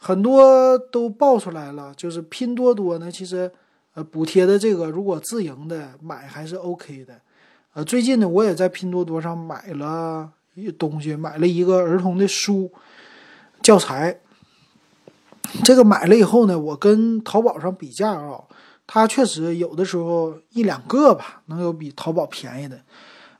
[0.00, 3.50] 很多都爆出来了，就是拼多多呢，其实
[3.94, 7.20] 呃补贴的这个如果自营的买还是 OK 的。
[7.74, 12.72] 呃，最近呢，我也在拼多多上买了一东西，买了一个儿童的书
[13.60, 14.20] 教材。
[15.64, 18.42] 这个买了以后呢，我跟淘宝上比价啊，
[18.86, 22.80] 它确实有的时候一两个吧，能有比淘宝便宜的。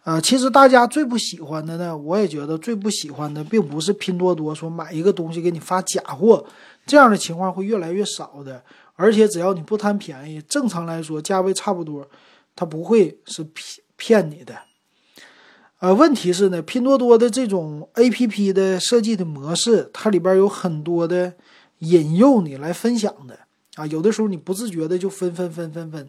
[0.08, 6.46] 啊，其实大家最不喜欢的呢，我也觉得最不喜欢的，并不是拼多多说买一个东西给你发假货，
[6.86, 8.62] 这样的情况会越来越少的。
[8.94, 12.08] 而且只要你不贪便宜，正常来说价位差不多，
[12.56, 13.82] 它不会是骗。
[14.00, 14.56] 骗你的，
[15.80, 21.34] 呃，问题是呢，拼多多的这种 A P P 的设计的模式，它里边有很多的
[21.80, 23.36] 引诱你来分享的
[23.74, 26.08] 啊，有的时候你不自觉的就分分分分分，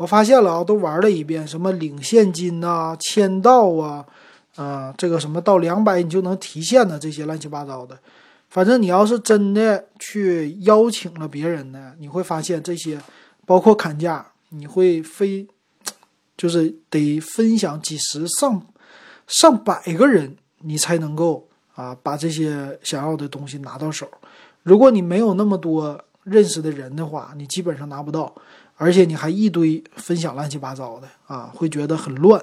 [0.00, 4.06] 我发现了啊，都玩了一遍，什么领现金呐、签到啊，
[4.56, 7.98] 啊，这个什么到两百你就能提现的这些乱七八糟的，
[8.48, 12.98] 反正你要是真的去邀请了别人呢，你会发现这些，
[13.44, 15.46] 包括砍价，你会非。
[16.40, 18.66] 就是得分享几十上
[19.26, 24.08] 上百个人，你才能够啊把这些想要的东西拿到手。
[24.62, 28.34] 如果你没有那么多认识的人的话，你基本上拿不到，
[28.80, 32.42] 而且你还一堆分享乱七八糟的啊，会觉得很乱。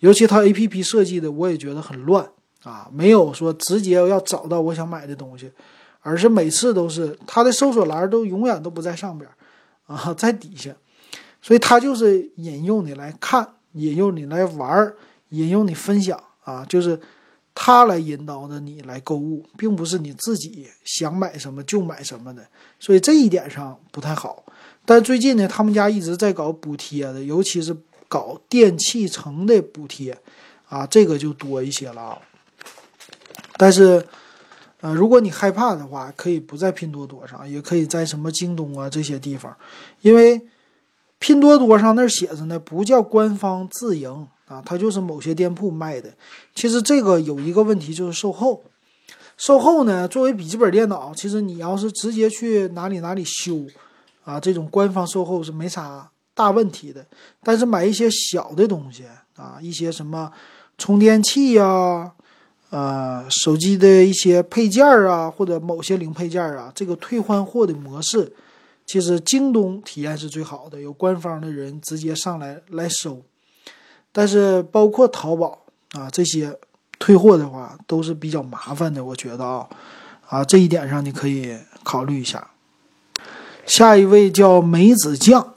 [0.00, 2.28] 尤其他 A P P 设计的，我也觉得很乱
[2.64, 5.52] 啊，没有说直接要找到我想买的东西，
[6.00, 9.30] 而是每次都是它的搜索栏都永远都不在上边
[9.86, 10.74] 啊， 在底下。
[11.40, 14.92] 所以它就是引诱你来看，引诱你来玩，
[15.28, 17.00] 引诱你分享啊，就是
[17.54, 22.44] 它来引导着你来购物，并不是你自己想买什么就买什么的。
[22.80, 24.44] 所以这一点上不太好。
[24.88, 27.76] 但最近呢，他们家一直在搞补贴的，尤其是
[28.08, 30.16] 搞电器城的补贴
[30.70, 32.18] 啊，这个就多一些了啊。
[33.58, 34.02] 但是，
[34.80, 39.54] 呃，如果你害怕的话，可以不在拼多多上，也可以在什么京东啊这些地方，
[40.00, 40.40] 因为。
[41.20, 46.08] 拼多多上那写着呢，不叫官方自营啊，它就是某些店铺卖的。
[46.54, 48.62] 其实这个有一个问题就是售后，
[49.36, 53.66] 售后呢，作为笔记本电脑，其实你要是直接去哪里哪里修，
[54.28, 57.06] 啊，这种官方售后是没啥大问题的。
[57.42, 59.04] 但是买一些小的东西
[59.36, 60.30] 啊，一些什么
[60.76, 62.12] 充电器呀，
[62.68, 68.30] 呃，手机的一些配件啊，或者某些零配件啊，这个退换货的模式。
[68.84, 73.22] 其实京东体验是最好的，有官方的人直接上来来收，
[74.12, 75.58] 但是包括淘宝
[75.92, 76.54] 啊这些
[76.98, 79.68] 退货的话都是比较麻烦的，我觉得啊
[80.26, 82.46] 啊这一点上你可以考虑一下。
[83.68, 85.54] 下一位叫梅子酱，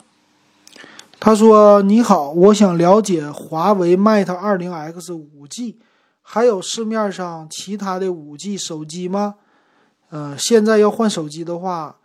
[1.18, 5.76] 他说：“你好，我想了解华为 Mate 20X 5G，
[6.20, 9.36] 还有市面上其他的 5G 手机吗？
[10.10, 11.96] 呃，现在要换手机的话。”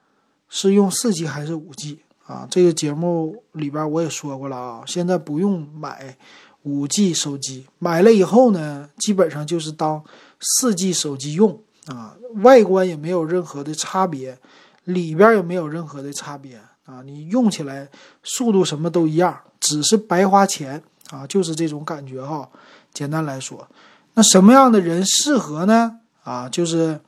[0.50, 2.48] 是用四 G 还是五 G 啊？
[2.50, 4.82] 这个节目里边我也说过了啊。
[4.88, 6.15] 现在不用买
[6.63, 10.02] 五 G 手机，买了以后呢，基本上就是当
[10.39, 14.39] 四 G 手机用啊，外观也没有任何的差别，
[14.88, 17.89] 里边也没有任何的差别啊，你用起来
[18.23, 22.50] 速度什么都一样，只是白花钱啊，就是这种感觉哈。
[22.93, 23.67] 简单来说，
[24.13, 26.00] 那什么样的人适合呢？
[26.23, 27.00] 啊，就是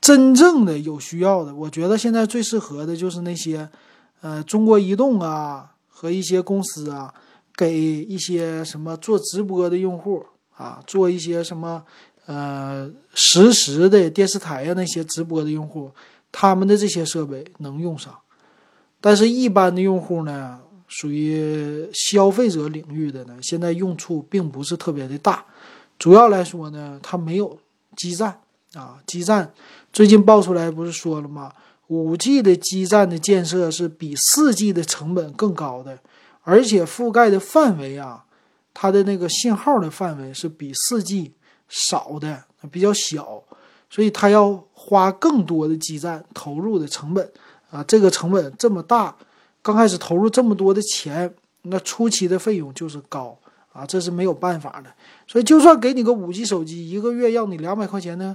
[0.00, 1.52] 真正的有需要的。
[1.54, 3.68] 我觉得现在最适合的就是那些，
[4.20, 7.12] 呃，中国移动啊和一些公司啊，
[7.56, 10.24] 给一些什么做直播的用户
[10.56, 11.84] 啊，做一些什么
[12.26, 15.90] 呃实时的电视台呀那些直播的用户，
[16.32, 18.16] 他们的这些设备能用上。
[19.00, 20.60] 但是，一般的用户呢？
[20.90, 25.44] 属于消费者领域的呢，现在用处并不是特别的大。
[25.98, 27.58] 主要来说呢，它没有
[27.94, 28.40] 基站
[28.72, 29.52] 啊，基站
[29.92, 31.52] 最近爆出来不是说了吗？
[31.88, 35.98] 五 G 的基站的建设是比四 G 的成本更高的，
[36.40, 38.24] 而且覆盖的范围啊，
[38.72, 41.34] 它的那个信号的范围是比四 G
[41.68, 43.42] 少的，比较小，
[43.90, 47.30] 所以它要花更多的基站投入的成本
[47.70, 49.14] 啊，这个成本这么大。
[49.60, 53.36] 刚开始投入这么多的钱，那初期的费用就是高
[53.72, 54.90] 啊，这是没有办法的。
[55.26, 58.34] 所以就算给你个五 G 手机，一个月要你两百块钱的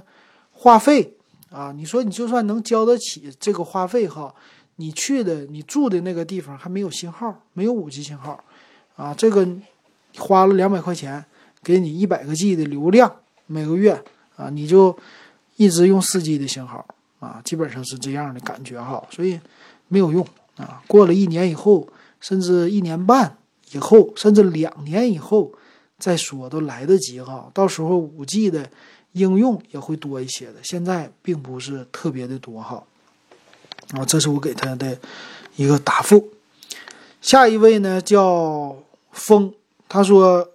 [0.52, 1.16] 话费
[1.50, 4.32] 啊，你说你就算能交得起这个话费哈，
[4.76, 8.44] 你去的你住的那个地方还没有信号，没有五 G 信号
[8.94, 9.48] 啊，这个
[10.18, 11.24] 花了两百块钱
[11.64, 13.12] 给你一百个 G 的流量
[13.46, 14.00] 每个月
[14.36, 14.96] 啊，你就
[15.56, 16.86] 一直用四 G 的信号
[17.20, 19.40] 啊，基本上是这样的感觉哈，所以
[19.88, 20.26] 没有用。
[20.56, 21.88] 啊，过了一年以后，
[22.20, 23.36] 甚至一年半
[23.72, 25.52] 以后，甚至两年以后
[25.98, 27.50] 再说都来得及哈。
[27.52, 28.70] 到时候五 G 的
[29.12, 32.84] 应用也会多一些的，现在并不是特别的多哈。
[33.94, 34.96] 啊，这是我给他的
[35.56, 36.30] 一个答复。
[37.20, 38.76] 下一位呢叫
[39.10, 39.52] 风，
[39.88, 40.48] 他说，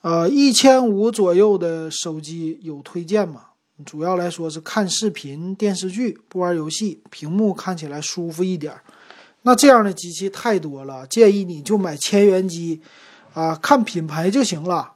[0.00, 3.42] 呃，一千五左右的手机有推荐吗？
[3.84, 8.74] 主要来说是看视频、电视剧，不玩游戏，屏幕看起来舒服一点。
[9.42, 12.80] 那这样的机器太多了，建议你就买千元机，
[13.34, 14.94] 啊，看品牌就行了。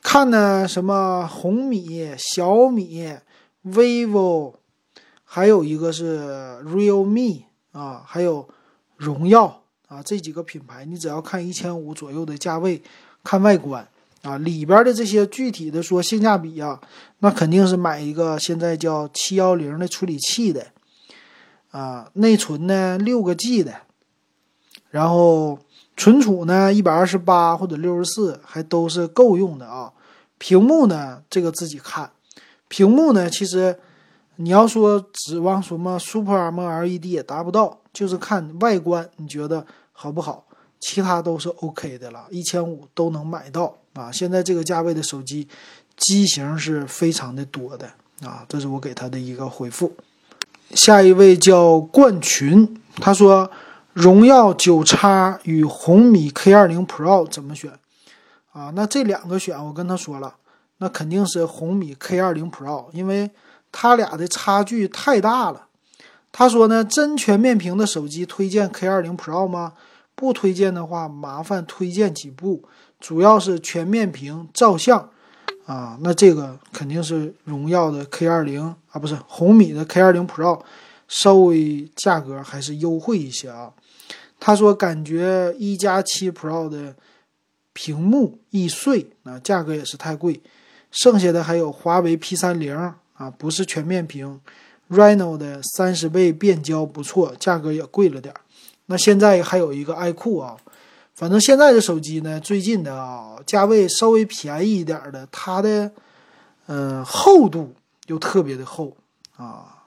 [0.00, 3.12] 看呢什么红米、小米、
[3.64, 4.54] vivo，
[5.22, 8.48] 还有一个是 realme 啊，还有
[8.96, 12.82] 荣耀啊，这几个品牌，你只要看一千五左右的价位，
[13.22, 13.86] 看外观
[14.22, 16.80] 啊，里边的这些具体的说性价比啊，
[17.18, 20.66] 那肯定是买一个现在叫七幺零的处理器的。
[21.70, 23.74] 啊，内存呢六个 G 的，
[24.90, 25.58] 然后
[25.96, 29.90] 存储呢一百二十八或者六十四还都是够用的啊。
[30.36, 32.12] 屏幕呢这个自己看，
[32.68, 33.78] 屏幕呢其实
[34.36, 40.44] 你要说指望什么 Super MLED 也达不到，就是看外观你觉得好不好，
[40.78, 44.10] 其他都是 OK 的了，一千五都能买到啊。
[44.10, 45.48] 现在这个价位的手机
[45.96, 47.90] 机型是非常的多的
[48.22, 49.92] 啊，这是我给他的一个回复。
[50.74, 53.50] 下一位叫冠群，他说
[53.92, 57.72] ：“荣耀九叉与红米 K 二零 Pro 怎么选？”
[58.52, 60.36] 啊，那这两个选，我跟他说了，
[60.78, 63.30] 那肯定是红米 K 二零 Pro，因为
[63.70, 65.66] 它俩的差距太大了。
[66.30, 69.74] 他说呢，真全面屏的手机推荐 K 二零 Pro 吗？
[70.14, 72.64] 不推荐的话，麻烦推荐几部，
[73.02, 75.10] 主要是全面屏照相。
[75.64, 78.60] 啊，那这个肯定是荣耀的 K 二零
[78.90, 80.60] 啊，不是红米的 K 二零 Pro，
[81.06, 83.72] 稍微价格还是优惠一些啊。
[84.40, 86.96] 他说感觉一加七 Pro 的
[87.72, 90.40] 屏幕易碎，啊，价格也是太贵。
[90.90, 92.76] 剩下的还有华为 P 三零
[93.14, 94.40] 啊，不是全面屏
[94.90, 98.34] ，Reno 的三十倍变焦不错，价格也贵了点。
[98.86, 100.56] 那现在还有一个爱酷啊。
[101.14, 105.92] 反正现在的手机呢，最近的啊，价位稍微便宜一点的，它的，
[106.66, 107.74] 呃，厚度
[108.06, 108.96] 又特别的厚
[109.36, 109.84] 啊，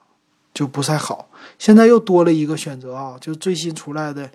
[0.54, 1.28] 就不太好。
[1.58, 4.30] 现在又多了一个选择啊，就最新出来的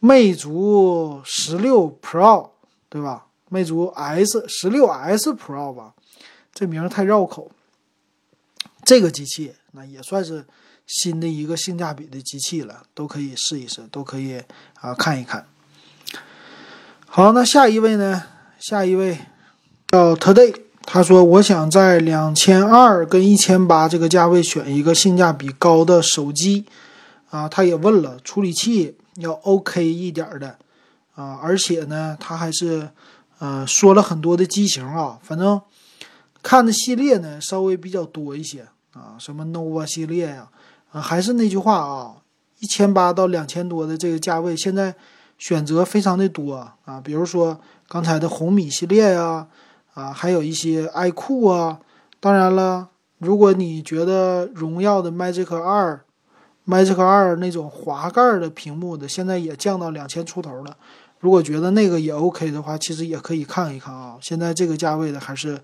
[0.00, 2.50] 魅族十六 Pro，
[2.88, 3.26] 对吧？
[3.50, 5.94] 魅族 S 十六 S Pro 吧，
[6.54, 7.52] 这名太绕口。
[8.84, 10.44] 这个机器那也算是
[10.86, 14.42] 新的一个性价比的机器了，都可以试一试，都可以
[14.80, 15.46] 啊看一看。
[17.14, 18.22] 好，那下一位呢？
[18.58, 19.18] 下一位
[19.88, 20.54] 叫 Today，
[20.86, 26.64] 他说：“我想在两千二跟一千八这个价位选一个性价比高的手机
[27.28, 30.56] 啊。”他也问了，处理器要 OK 一点的
[31.14, 32.88] 啊，而且呢，他还是
[33.40, 35.18] 呃说了很多的机型啊。
[35.22, 35.60] 反正
[36.42, 40.48] 看的系列呢稍微比较多一些啊，什么 nova 系列呀
[40.92, 42.12] 啊，还是那句话啊，
[42.60, 44.94] 一千八到两千多的这个价位，现在。
[45.38, 49.46] 选择非常的多啊，比如说刚才的红米系列呀，
[49.94, 51.80] 啊，还有一些 iQOO 啊。
[52.20, 56.04] 当然了，如果你觉得荣耀的 Magic 二、
[56.66, 60.76] Magic 二那种滑盖的屏幕的，现在也降到两千出头了。
[61.18, 64.16] 如果觉得那个也 OK 的话，其实也可以看一看啊。
[64.20, 65.60] 现在这个价位的还是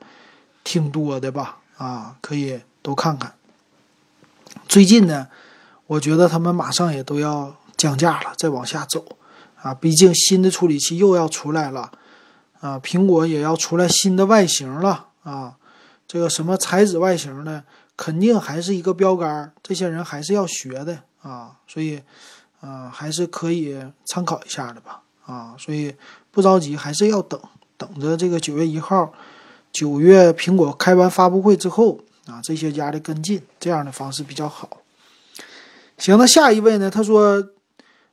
[0.65, 1.59] 挺多的吧？
[1.77, 3.33] 啊，可以都看看。
[4.67, 5.29] 最近呢，
[5.87, 9.05] 我觉得他们马上也都要降价了，再往下走
[9.63, 9.75] 啊。
[9.75, 11.93] 毕竟新的处理器又要出来了
[12.61, 15.57] 啊，苹果也要出来新的外形了啊。
[16.07, 17.65] 这个什么材质外形呢？
[17.97, 21.57] 肯定还是一个标杆，这些人还是要学的啊。
[21.67, 22.01] 所以，
[22.61, 25.03] 啊，还是可以参考一下的吧。
[25.27, 25.95] 啊，所以
[26.31, 27.39] 不着急，还是要等
[27.77, 29.13] 等着这个九月一号，
[29.71, 34.79] 九月苹果开完发布会之后啊，这些家的跟进，这样的方式比较好。
[35.99, 36.89] 行，那下一位呢？
[36.91, 37.45] 他说，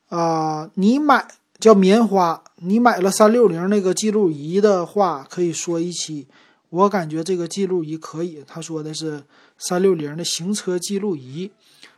[0.10, 1.28] 啊，你买
[1.60, 6.28] 叫棉花，你买了三六零那个记录仪的话，可以说一期。
[6.70, 8.44] 我感觉这个记录仪可以。
[8.46, 9.24] 他说的是
[9.58, 11.50] 三六零的行车记录仪，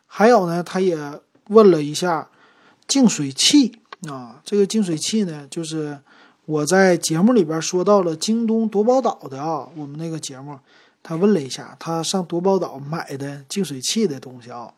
[0.05, 0.97] 还有呢，他也
[1.47, 2.29] 问了一下
[2.87, 3.79] 净水器。
[4.07, 5.99] 啊，这个净水器呢，就是
[6.45, 10.59] 我在节目里边说到了京东夺宝岛的啊，我们那个节目，
[11.01, 14.71] 他问了一下，他上夺宝岛买的净水器的东西啊。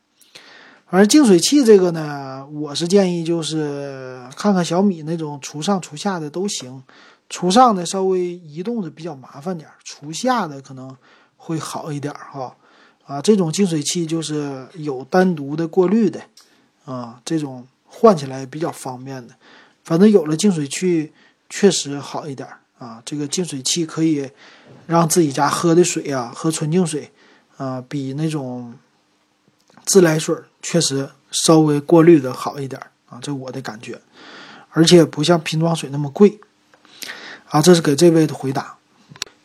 [0.89, 6.83] 反正净水器这个呢，我是建议就是看看小米那种除上除下的都行，
[7.29, 10.95] 除上的稍微移动的比较麻烦点，除下的可能
[11.37, 12.55] 会好一点哈。
[13.05, 16.21] 啊，这种净水器就是有单独的过滤的
[16.85, 17.67] 啊，这种。
[17.91, 19.33] 换起来比较方便的，
[19.83, 21.11] 反正有了净水器
[21.49, 23.01] 确实好一点啊。
[23.03, 24.29] 这个净水器可以
[24.85, 27.11] 让自己家喝的水啊，喝纯净水
[27.57, 28.75] 啊，比那种
[29.85, 33.19] 自来水确实稍微过滤的好一点啊。
[33.21, 33.99] 这我的感觉，
[34.71, 36.39] 而且不像瓶装水那么贵
[37.49, 37.61] 啊。
[37.61, 38.77] 这是给这位的回答。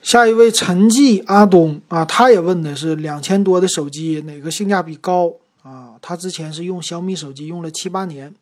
[0.03, 5.33] 下一位陈记阿东啊，他也问的是两千多的手机哪个性价比高。
[5.63, 8.35] 啊，他之前是用小米手机用了七八年，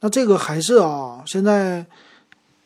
[0.00, 1.86] 那这个还是啊，现在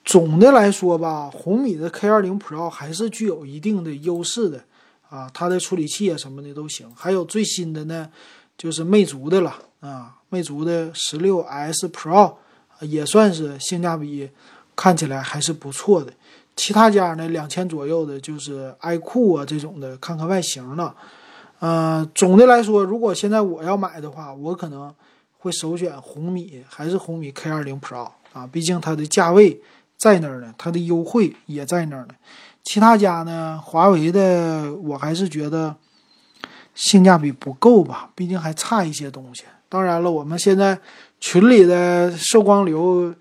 [0.04, 4.64] 总的来说吧，红米的 K 二零 Pro 还是具有一定的优势的
[5.08, 6.92] 啊，它的处理器啊什么的都行。
[6.96, 8.10] 还有最新的呢，
[8.58, 12.34] 就是魅族的了啊，魅族的十六 S Pro
[12.80, 14.28] 也算是性价比
[14.76, 16.12] 看起来还是不错的。
[16.56, 20.92] 其他家呢，两千左右的，就是 iQOO 啊这种的，看看外形了。
[21.60, 24.92] 呃，总的来说，如果现在我要买的话，我可能
[25.38, 29.60] 会首选红米，还是红米 K 二零 Pro 啊，毕竟它的价位
[29.96, 32.14] 在那儿呢，它的优惠也在那儿呢。
[32.64, 35.76] 其他家呢，华为的我还是觉得
[36.78, 39.42] 性价比不够吧，毕竟还差一些东西。
[39.68, 40.78] 当然了，我们现在
[41.18, 43.12] 群里的寿光流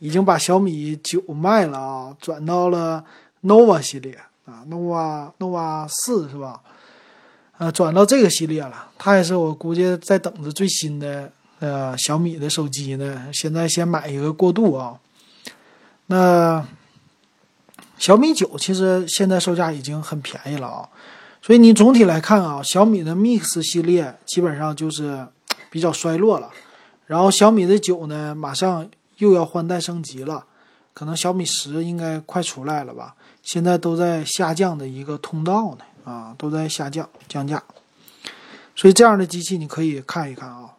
[0.00, 3.02] 已经把小米九卖了啊，转到了
[3.44, 4.12] nova 系列
[4.44, 6.60] 啊，nova nova 四是吧？
[7.56, 13.28] 呃，转到这个系列了，他也是我估计在等着最新的呃小米的手机呢。
[13.32, 14.94] 现在先买一个过渡啊。
[16.08, 16.62] 那
[17.96, 20.88] 小米九其实现在售价已经很便宜了啊，
[21.46, 25.28] 所以你总体来看啊，小米的 Mix 系列基本上就是
[25.70, 26.50] 比较衰落了。
[27.06, 30.44] 然后小米的九呢，马上又要换代升级了，
[30.92, 33.14] 可能小米十应该快出来了吧？
[33.44, 35.84] 现在都在下降的一个通道呢。
[36.02, 37.62] 啊，都在下降降价，
[38.74, 40.70] 所以这样的机器你可以看一看啊。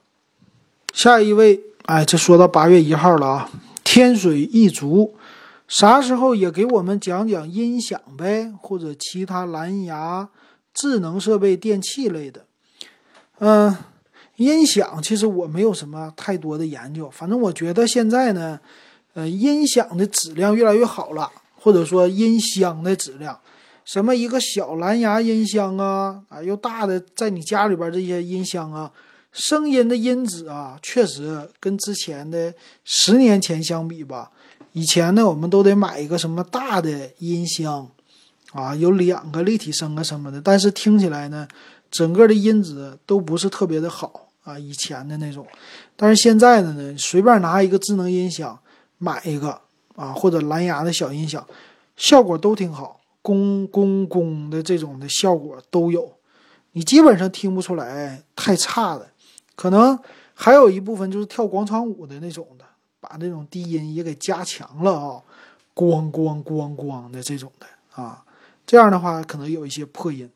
[0.93, 3.49] 下一位，哎，这说到八月一号了啊，
[3.85, 5.15] 天水一族，
[5.65, 10.27] 啥时候也给我们讲讲音响呗，或者其他蓝牙
[10.77, 12.45] 智能设备、电器类的。
[13.39, 13.75] 嗯，
[14.35, 18.59] 音响其实我没有什么太多的研究，反正我觉得现在呢，
[19.15, 23.39] 呃，音响的质量越来越好了，或者说音箱的质量。
[23.83, 28.91] 什么一个小蓝牙音箱啊，啊又大的，在你家里边这些音箱啊，
[29.31, 32.53] 声音的音质啊，确实跟之前的
[32.83, 34.31] 十年前相比吧，
[34.73, 37.89] 以前呢我们都得买一个什么大的音箱，
[38.53, 41.47] 啊有两个立体声啊什么的，但是听起来呢，
[41.91, 45.45] 整个的音质都不是特别的好啊，以前的那种，
[45.95, 48.57] 但是现在的呢，随便拿一个智能音响
[48.97, 49.61] 买一个
[49.95, 51.45] 啊，或者蓝牙的小音响，
[51.95, 52.99] 效果都挺好。
[53.23, 56.13] 咣咣咣的这种的效果都有，
[56.71, 59.05] 你基本上听不出来太差的，
[59.53, 59.99] 可能
[60.33, 62.63] 还有一部分就是跳广场舞的那种的，
[63.01, 65.21] 把那种低音也给加强了啊，
[65.75, 67.67] 咣咣咣咣的这种的
[68.01, 68.23] 啊，
[68.67, 70.29] 这样的话可能有一些破音，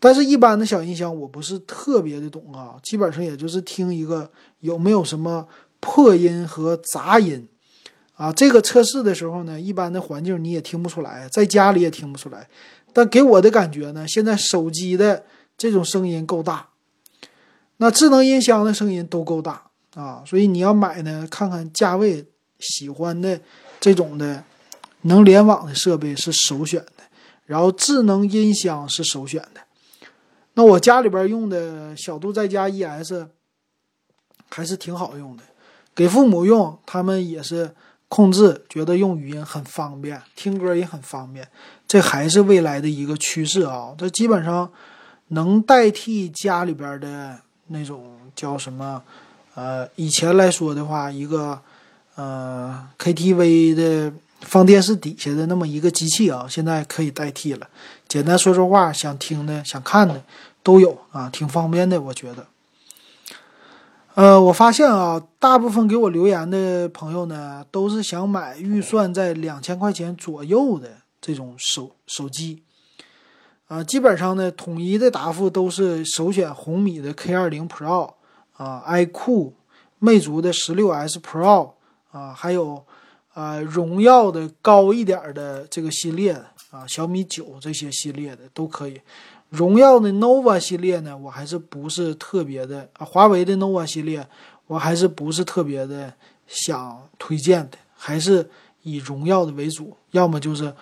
[0.00, 4.28] 但是一般的小音箱我不是特别的懂啊，基本上也就是听一个
[4.58, 5.46] 有没有什么
[5.78, 7.46] 破音和杂音
[8.14, 12.48] 啊，这个测试的时候呢，一般的环境你也听不出来，在家里也听不出来。
[12.92, 15.24] 但给我的感觉呢，现在手机的
[15.56, 16.68] 这种声音够大，
[17.78, 19.62] 那智能音箱的声音都够大
[19.94, 20.22] 啊。
[20.26, 22.24] 所以你要买呢，看看价位，
[22.58, 23.40] 喜欢的
[23.80, 24.44] 这种的
[25.02, 27.01] 能联网的设备是首选的，
[27.46, 29.60] 然后智能音箱是首选的。
[30.54, 33.26] 那我家里边用的小度在家 ES
[34.50, 35.42] 还是挺好用的，
[35.94, 37.74] 给父母用，他们也是
[38.08, 41.48] 控制，觉得用语音很方便，听歌也很方便。
[41.88, 43.94] 这还是未来的一个趋势啊！
[43.96, 44.70] 这基本上
[45.28, 47.38] 能代替家里边的
[47.68, 49.02] 那种叫什么？
[49.54, 51.60] 呃，以前来说的话，一个
[52.14, 54.12] 呃 KTV 的
[54.42, 57.68] 放电视底下的那么一个机器啊，现在可以代替了。
[58.06, 60.22] 简单说说话，想听的、想看的
[60.62, 62.46] 都有啊，挺方便的，我觉得。
[64.14, 70.90] 呃，我发现啊，大部分给我留言的朋友呢，都是想买预算在两千块钱左右的
[71.20, 72.62] 这种手手机。
[73.68, 78.12] 啊，基本上呢，统一的答复都是首选红米的 K 二零 Pro
[78.56, 79.52] 啊，iQOO、
[79.98, 81.72] 魅族的十六 S Pro
[82.10, 82.84] 啊，还有。
[83.34, 86.32] 呃，荣耀的高一点的这个系列
[86.70, 89.00] 啊，小米九这些系列的都可以。
[89.48, 93.04] 荣耀的 nova 系列呢，我还是不是特别的啊。
[93.04, 94.26] 华为的 nova 系列，
[94.66, 96.12] 我还是不是特别的
[96.46, 98.48] 想推荐的，还是
[98.82, 99.96] 以荣耀的为主。
[100.10, 100.74] 要么就是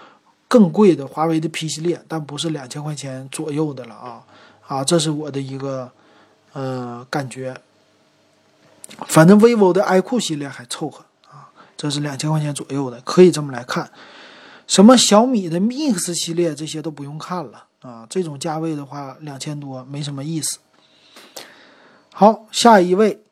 [0.49, 4.25] 更贵的华为的 P 系列，但不是两千块钱左右的了啊
[4.67, 5.91] 啊，这是我的一个
[6.53, 7.57] 呃感觉。
[9.07, 11.05] 反正 vivo 的 iQOO 系列还凑合。
[11.81, 13.91] 这是两千块钱左右的，可以这么来看。
[14.67, 20.59] 什么小米的 Mix 系列这些都不用看了啊，这种价位的话，两千多没什么意思。
[22.13, 23.23] 好，下一位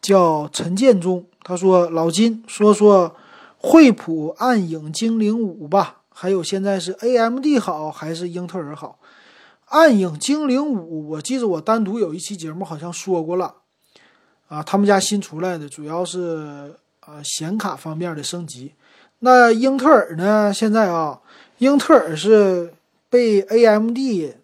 [0.00, 3.16] 叫陈建中，他说：“老金，说说
[3.56, 9.00] 惠普暗影精灵五吧，还有现在是 AMD 好还是英特尔好？
[9.64, 13.56] 暗影精灵五，我记得我单独有一期节目好像说过了
[14.46, 16.76] 啊，他们家新出来的，主要是。”
[17.08, 18.74] 啊，显卡方面的升级，
[19.20, 20.52] 那英特尔呢？
[20.52, 21.18] 现在啊，
[21.56, 22.74] 英特尔是
[23.08, 23.96] 被 AMD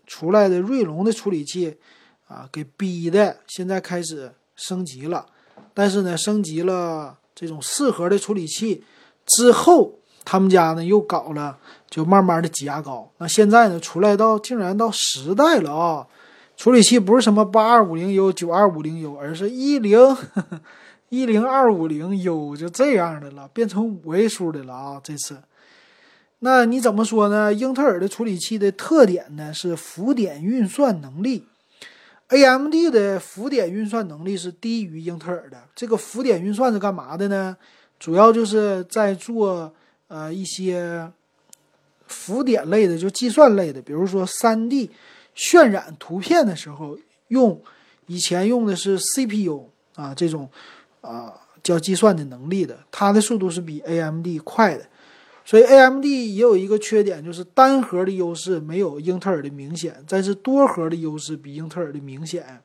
[0.07, 1.77] 出来的锐龙的处理器
[2.27, 5.27] 啊给逼的，现在开始升级了。
[5.75, 8.83] 但是呢，升级了这种四核的处理器
[9.27, 11.59] 之后，他们家呢又搞了，
[11.91, 13.13] 就慢慢的挤牙膏。
[13.19, 16.07] 那现在呢，出来到竟然到十代了啊！
[16.57, 19.99] 处理器不是什么八二五零 U、九二五零 U，而是一零。
[21.15, 25.01] 一零二五零 U 就这样的了，变成五位数的了啊！
[25.05, 25.39] 这次，
[26.41, 27.55] 那你怎么说呢？
[27.55, 31.47] 英特尔的处理器的特点呢是浮点运算能力
[32.29, 35.63] ，AMD 的浮点运算能力是低于英特尔的。
[35.77, 37.57] 这个浮点运算是干嘛的呢？
[38.01, 39.73] 主要就是在做
[40.09, 41.09] 呃一些
[42.09, 44.91] 浮点类的，就计算类的，比如说 3D
[45.37, 46.99] 渲染图片的时候
[47.29, 47.63] 用，
[48.07, 50.51] 以前用的是 CPU 啊这种。
[51.05, 54.87] 啊，叫计算的能力的，它的速度是比 AMD 快的，
[55.45, 62.63] 所以 AMD 也有一个缺点，就是单核的优势没有英特尔的明显，但是多核的优势比英特尔的明显。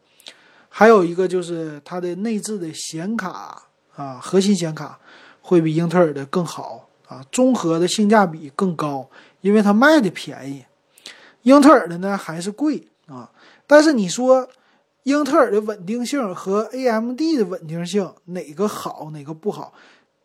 [0.69, 3.63] 还有一个就是它的内置的显卡
[3.95, 4.97] 啊，核心显卡
[5.41, 9.09] 会比英特尔的更好啊，综合的性价比更高，
[9.41, 10.63] 因为它卖的便宜。
[11.41, 13.29] 英特尔的呢还是贵啊，
[13.67, 14.47] 但是你说。
[15.03, 19.73] 英特尔的稳定性和 AMD 的稳定性哪个好哪个不好，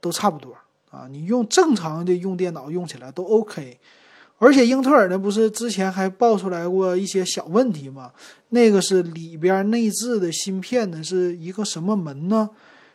[0.01, 0.55] 都差不多
[0.91, 1.07] 啊。
[1.09, 3.79] 你用正常的用电脑用起来都 OK，
[4.39, 8.12] 而且英特尔呢不是之前还爆出来过一些小问题吗？
[8.51, 12.51] 那个是里边内置的芯片呢是一个什么门呢？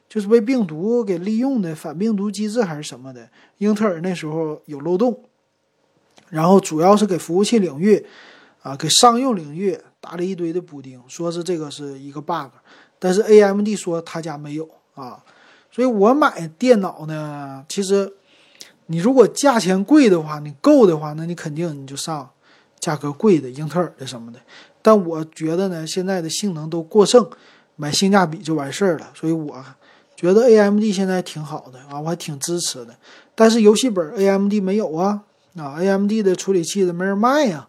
[0.07, 3.29] 就是被病毒给利用的反病毒机制还是什么的？
[3.59, 5.23] 英特尔那时候有漏洞，
[6.29, 8.05] 然后主要是给服务器领域
[8.61, 9.79] 啊，给商用领域。
[10.01, 12.51] 打了一堆的补丁，说是这个是一个 bug，
[12.97, 15.23] 但是 AMD 说他家没有啊，
[15.71, 18.11] 所以我买电脑呢，其实
[18.87, 22.29] 你如果价钱贵的话，你够的话，那你肯定你就上
[22.79, 24.39] 价格贵的英特尔的什么的。
[24.81, 27.29] 但我觉得呢，现在的性能都过剩，
[27.75, 29.11] 买性价比就完事儿了。
[29.13, 29.63] 所以我
[30.15, 32.95] 觉得 AMD 现在挺好的啊，我还挺支持的。
[33.35, 35.21] 但是游戏本 AMD 没有啊，
[35.55, 37.67] 啊 AMD 的处理器的没人卖呀。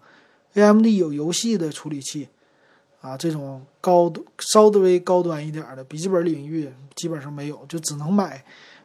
[0.55, 2.29] AMD 有游戏的处理器，
[3.01, 8.45] 啊，这种高稍微高端一点的笔记本领域基本上没有，就只能买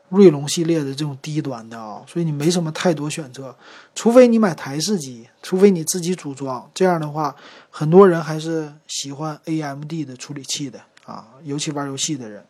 [0.09, 3.55] 锐龙系列的这种低端的啊，所以你没什么太多选择，
[3.95, 7.35] 除非你买台式机，除非你自己组装，这样的话，
[7.71, 12.45] 很多人还是喜欢 AMD 的处理器的啊，尤其玩游戏的人。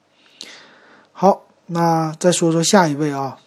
[1.13, 3.39] 好，那再说说下一位啊，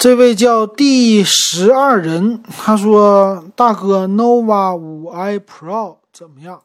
[0.00, 6.62] 这位叫第十二人，他说：“大哥，nova 五 i pro 怎么样？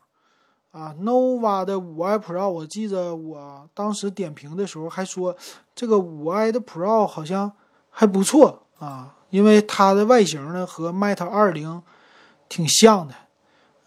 [0.71, 5.35] 啊，nova 的五 i pro，我记着我当时点评的时候还说，
[5.75, 7.51] 这个五 i 的 pro 好像
[7.89, 11.83] 还不错啊，因为它的外形呢和 mate 二零
[12.47, 13.13] 挺像的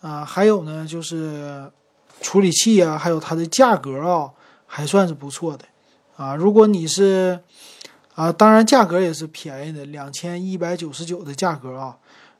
[0.07, 1.73] 啊，还有呢就是
[2.21, 4.31] 处理器啊，还有它的价格啊，
[4.67, 5.65] 还算是不错的
[6.19, 6.37] 啊。
[6.37, 7.41] 如果你是……
[8.19, 11.97] 啊，当然价格也是便宜的，两千一百九十九的价格啊。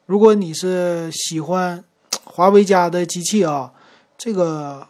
[0.07, 1.85] 如果你是喜欢
[2.25, 3.73] 华为家的机器啊，
[4.17, 4.89] 这个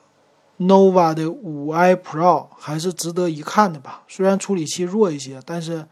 [0.60, 4.02] nova 的五 i pro 还是值得一看的吧。
[4.08, 5.84] 虽然处理器弱一些，但是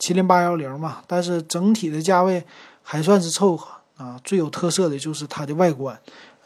[0.00, 2.44] 麒麟八幺零嘛，但是整体的价位
[2.82, 4.18] 还算是凑合啊。
[4.24, 5.96] 最有特色的就是它的外观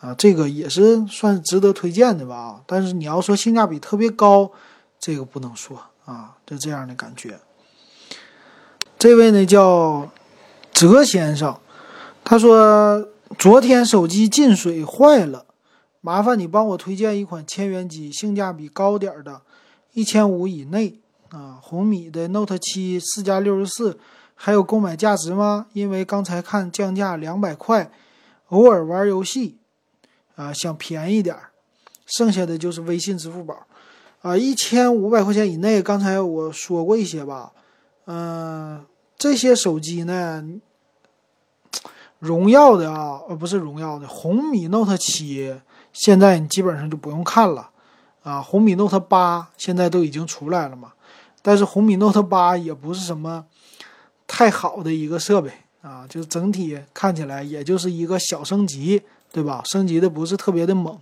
[0.01, 2.61] 啊，这个也是算值得推荐的吧。
[2.67, 4.53] 但是你要说性价比特别高，
[5.01, 7.41] 这个不能说啊，就这样的感觉。
[9.05, 10.11] 这位呢叫
[10.73, 11.61] 泽先生，
[12.25, 13.07] 他说
[13.39, 15.45] 昨天手机进水坏了，
[16.01, 19.43] 麻烦你帮我推荐一款千元机，性价比高点的，
[19.93, 21.59] 一千五以内啊。
[21.61, 23.99] 红米的 Note 七四加六十四
[24.35, 25.67] 还有购买价值吗？
[25.75, 27.91] 因为刚才看降价两百块，
[28.49, 29.59] 偶尔玩游戏
[30.37, 31.51] 啊，想便宜点儿，
[32.07, 33.67] 剩下的就是微信、支付宝
[34.23, 35.83] 啊，一千五百块钱以内。
[35.83, 37.53] 刚才我说过一些吧，
[38.07, 38.87] 嗯。
[39.25, 40.45] 这些手机呢，
[42.19, 45.57] 荣耀的啊，呃，不是荣耀的，红米 Note 七
[45.95, 47.71] 现在你基本上就不用看了
[48.23, 48.43] 啊。
[48.43, 50.93] 红米 Note 八现在都已经出来了嘛，
[51.41, 53.47] 但是红米 Note 八也不是什么
[54.27, 55.51] 太好的一个设备
[55.81, 59.01] 啊，就整体看起来也就是一个小升级，
[59.33, 59.63] 对吧？
[59.65, 61.01] 升级的不是特别的猛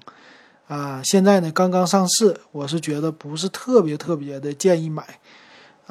[0.68, 1.02] 啊。
[1.02, 5.18] 现在呢，刚刚上市，我是觉得不是特别特别的建议买。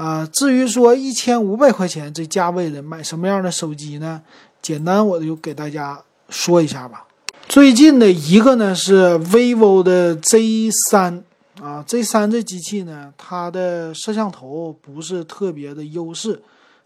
[0.01, 4.19] 啊，至于说一千五百块钱这价位的买什么样的手机呢？
[4.59, 7.05] 简单我就给大家说一下吧。
[7.47, 11.23] 最近的一个呢是 vivo 的 Z 三
[11.61, 16.41] 啊，Z 三这机器呢，它的摄像头不是特别的优势，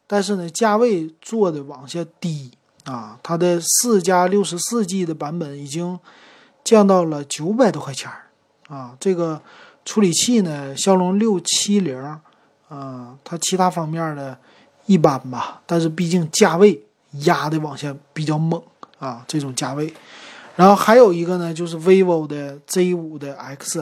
[0.05, 2.51] 但是呢价位做的往下低
[2.83, 5.97] 啊，它的四加六十四 G 的版本已经
[6.65, 8.11] 降到了九百多块钱
[8.67, 8.97] 啊。
[8.99, 9.41] 这个
[9.85, 12.19] 处理器呢，骁龙六七零。
[12.67, 14.35] 啊，它其他方面呢
[14.87, 16.79] 一般吧，但是毕竟价位
[17.23, 18.61] 压的往下比较猛
[18.99, 19.93] 啊，这种价位。
[20.55, 23.81] 然后还有一个呢，就是 vivo 的 Z5 的 X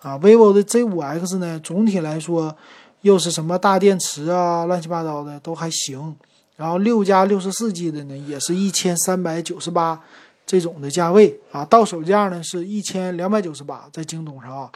[0.00, 2.56] 啊，vivo 的 Z5X 呢，总体来说
[3.00, 6.14] 又是什么大电池啊，乱七八糟的都还行。
[6.56, 10.00] 然后六加六十四 G 的呢，也是一千三百九十八
[10.46, 14.70] 这种的价位啊，到手价呢是一千两百九十八，在京东上啊，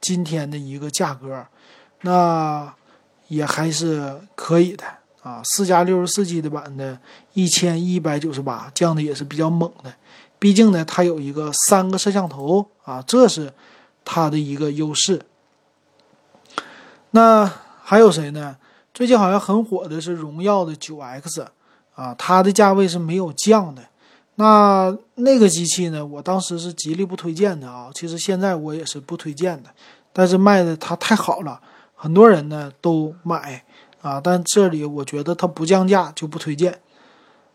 [0.00, 1.44] 今天的一个价格，
[2.02, 2.72] 那。
[3.32, 4.84] 也还是可以的
[5.22, 6.98] 啊，四加六十四 G 的版的，
[7.32, 9.90] 一千一百九十八，降的也是比较猛的。
[10.38, 13.50] 毕竟呢，它有一个三个摄像头啊，这是
[14.04, 15.22] 它的一个优势。
[17.12, 17.50] 那
[17.82, 18.58] 还有谁呢？
[18.92, 21.46] 最近好像很火的是荣耀的九 X
[21.94, 23.82] 啊，它的价位是没有降的。
[24.34, 29.70] 那那个机器呢，我当时是极力不推荐的啊，其实现在我也是不推荐的，
[30.12, 31.58] 但是卖的它太好了。
[32.02, 33.64] 很多人呢都买
[34.00, 36.80] 啊，但这里我觉得它不降价就不推荐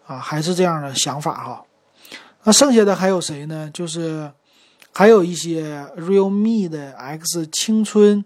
[0.05, 1.65] 啊，还是这样的想法哈。
[2.43, 3.69] 那剩下的还有谁呢？
[3.73, 4.31] 就是
[4.93, 8.23] 还有一些 realme 的 X 青春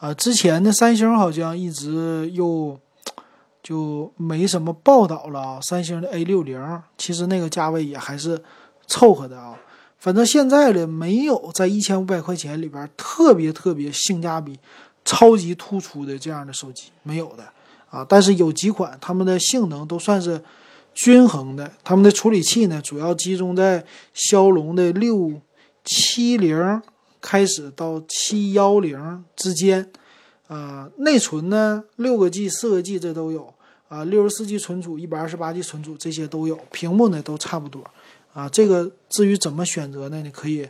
[0.00, 2.78] 啊，之前的三星好像一直又
[3.64, 5.58] 就没什么报道了啊。
[5.62, 8.42] 三星的 A 六零其实那个价位也还是
[8.86, 9.56] 凑合的啊，
[9.98, 14.60] 反正现在的没有在一千五百块钱里边特别特别性价比。
[15.04, 17.44] 超级突出的这样的手机没有的
[17.90, 20.42] 啊，但是有几款它们的性能都算是
[20.94, 21.70] 均衡的。
[21.84, 25.32] 它们的处理器呢，主要集中在骁龙的六
[25.84, 26.82] 七零
[27.20, 29.90] 开始到七幺零之间，
[30.48, 33.52] 啊，内存呢六个 G、四个 G 这都有
[33.88, 37.84] 啊，六十四 G 存储、一百二十八 G 存储这些都有，屏幕呢都差不多
[38.32, 38.48] 啊。
[38.48, 40.22] 这个至于怎么选择呢？
[40.22, 40.68] 你可以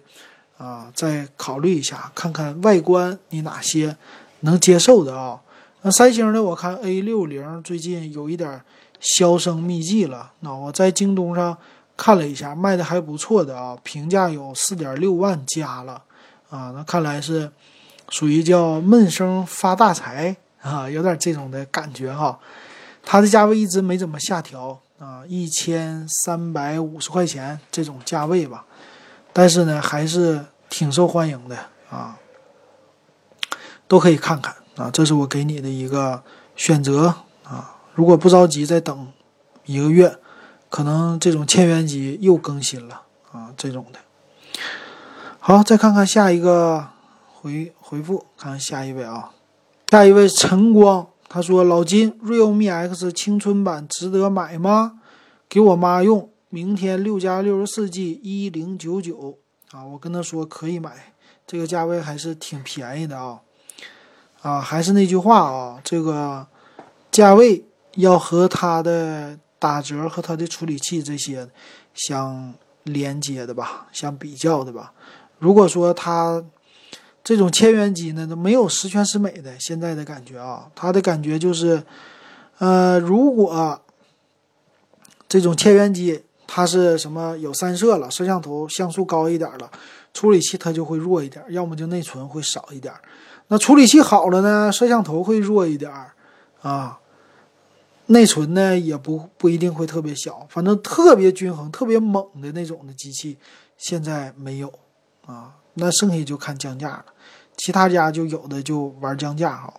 [0.59, 3.97] 啊再考虑一下，看看外观你哪些。
[4.45, 5.41] 能接受的啊，
[5.83, 8.61] 那三星的我看 A 六零最近有一点
[9.01, 10.33] 销声匿迹了。
[10.41, 11.57] 那我在京东上
[11.97, 16.03] 看了一下，卖的还不错的啊，评价有四点六万加了
[16.51, 16.73] 啊。
[16.75, 17.51] 那看来是
[18.11, 22.39] 属于叫闷声发大财啊，有点这种的感觉哈。
[23.03, 28.65] 它的价位一直没怎么下调啊，一千三百五十块钱这种价位吧，
[29.33, 31.57] 但是呢还是挺受欢迎的
[31.89, 32.19] 啊。
[33.87, 36.23] 都可以看看啊，这是我给你的一个
[36.57, 37.15] 选择
[37.45, 39.13] 啊，如果不着急，再等
[39.67, 40.19] 一个月，
[40.69, 43.99] 可能这种千元机又更新了啊，这种的。
[45.39, 46.89] 好，再看看下一个
[47.33, 49.31] 回回复，看看下一位啊，
[49.91, 55.01] 下一位晨光，他说：“老金，realme X 青春版值得买吗？
[55.49, 59.39] 给我妈用，明天六加六十四 G 一零九九
[59.71, 61.13] 啊，我跟他说可以买，
[61.47, 63.41] 这个价位还是挺便宜的啊。
[64.45, 66.47] 啊，还是那句话啊，这个
[67.11, 67.65] 价位
[67.95, 71.49] 要和它的打折和它的处理器这些
[71.95, 74.93] 相连接的吧，相比较的吧。”
[75.41, 76.45] 如果说它
[77.23, 81.83] 这种千元机呢，都没有十全十美的现在的感觉啊，它的感觉就是，
[82.59, 83.81] 呃，如果
[85.27, 89.71] 这种千元机它是什么有三摄了，摄像头像素高一点了，
[90.13, 92.93] 处理器它就会弱一点，要么就内存会少一点。
[93.49, 95.93] 那处理器好了呢，摄像头会弱一点
[96.63, 96.99] 啊，
[98.07, 103.39] 内存呢也不不一定会特别小，反正特别均衡、特别猛的那种的机器
[103.77, 104.73] 现在没有。
[105.27, 107.07] 啊，那剩下就看降价了，
[107.57, 109.73] 其他家就有的就玩降价哈。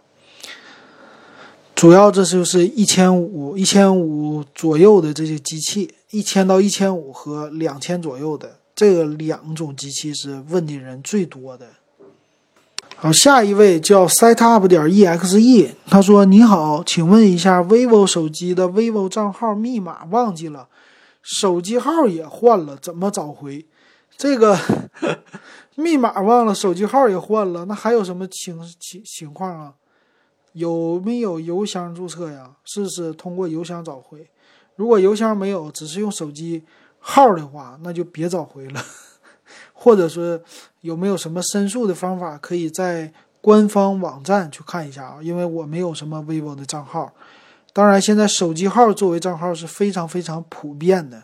[1.76, 11.68] 主要这就是一千五、一千五左右的这些机器，一千到一千五和两千左右的这两种机器是问的人最多的。
[13.06, 20.68] 好，下一位叫 setup 点 exe，他说：“你好，请问一下，vivo 手机的 vivo 账号密码忘记了，
[21.22, 23.68] 手机号也换了，怎么找回？”
[24.18, 24.58] 这个
[25.78, 29.74] 密码忘了，手机号也换了，那还有什么情情情况啊？
[30.54, 32.54] 有没有邮箱注册呀？
[32.64, 34.28] 试试通过邮箱找回。
[34.76, 36.64] 如果邮箱没有，只是用手机
[36.98, 38.82] 号的话，那就别找回了。
[39.78, 40.42] 或者说
[40.82, 45.20] 有没有什么申诉的方法，可以在官方网站去看一下啊？
[45.22, 47.14] 因为我没有什么 vivo 的账号。
[47.74, 51.24] 当然，现在手机号作为账号是非常非常普遍的。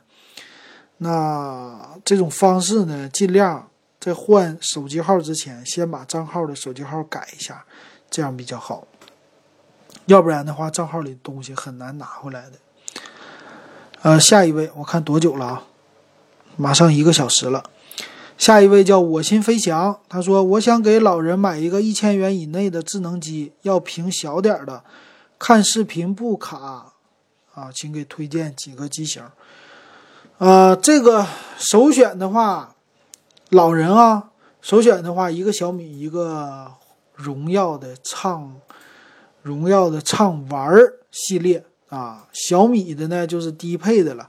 [0.97, 7.65] 那这种方式呢，尽量在换手机号之前，先把账号的手机号改一下，
[8.09, 8.85] 这样比较好。
[10.07, 12.57] 要不然的话，账号里的东西很难拿回来的。
[14.01, 15.63] 呃，下一位，我看多久了啊？
[16.57, 17.63] 马上一个小时了。
[18.41, 24.83] 下一位叫我心飞翔，他说：“我想给老人买一个一千元以内的智能机，要屏小点的，
[25.37, 26.91] 看视频不卡
[27.53, 29.21] 啊，请给推荐几个机型。”
[30.39, 31.27] 呃，这个
[31.59, 32.75] 首选的话，
[33.49, 36.65] 老人啊，首选的话，一个小米，一个
[37.13, 38.55] 荣耀的畅，
[39.43, 40.75] 荣耀的畅玩
[41.11, 44.27] 系列啊，小米的呢就是低配的了，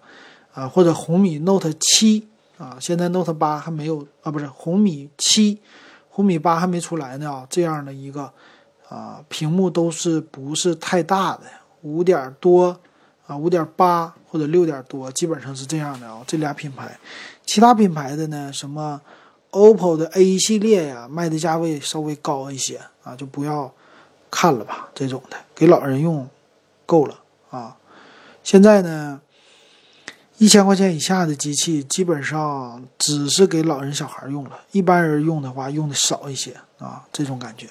[0.52, 2.28] 啊，或者红米 Note 七
[2.58, 5.60] 啊，现在 Note 八还没有啊，不是红米七，
[6.08, 8.32] 红米八还没出来呢啊，这样的一个
[8.88, 11.42] 啊，屏幕都是不是太大的，
[11.82, 12.78] 五点多。
[13.24, 16.20] 啊，五点八或者六点多，基本上是这样的啊。
[16.26, 16.98] 这俩品牌，
[17.46, 19.00] 其他品牌的呢，什么
[19.52, 23.72] OPPO 的 A 系列呀，卖的价位稍微高一些啊，就不要
[24.28, 24.88] 看了吧。
[24.92, 26.28] 这种的给老人用
[26.84, 27.76] 够了啊。
[28.42, 29.20] 现在呢，
[30.42, 37.68] 一千块钱以下的机器基本上只是给老人小孩用了，一般人用的话用的少一些啊，这种感觉。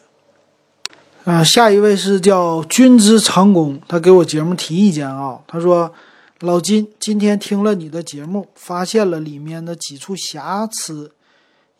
[1.26, 5.42] 啊，下一位是叫君之长工，他给我节目提意见啊。
[5.46, 5.94] 他说
[6.40, 11.12] ：“老金，今天听了你的节目，发现了里面的几处瑕疵。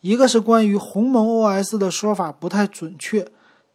[0.02, 3.26] 一个是关于鸿蒙 OS 的说法不太准确，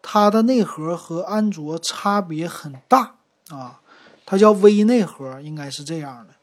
[0.04, 3.16] 它的内核和安卓差别很大
[3.50, 3.80] 啊。
[4.24, 6.37] 它叫微内核，应该是这样的。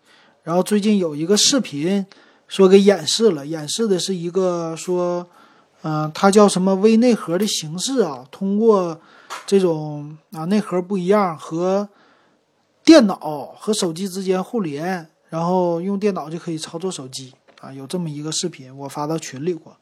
[0.44, 2.06] 然后最近有一个视频
[2.46, 5.26] 说给演示了，演示的是一个说，
[5.82, 9.00] 嗯，它叫什么微内核的形式啊，通过。”
[9.46, 11.88] 这种啊内核不一样，和
[12.84, 17.72] 电脑和手机之间互联，然后用电脑就可以操作手机啊。
[17.72, 19.76] 有这么一个视频，我发到群里过。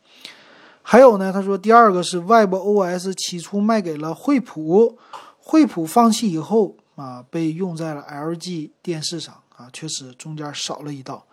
[0.80, 4.96] 还有呢，他说第二个是 WebOS 起初卖给了惠普，
[5.38, 11.24] 惠普放弃以后啊，被用在了 LG 电视上啊，确实中间少了一道。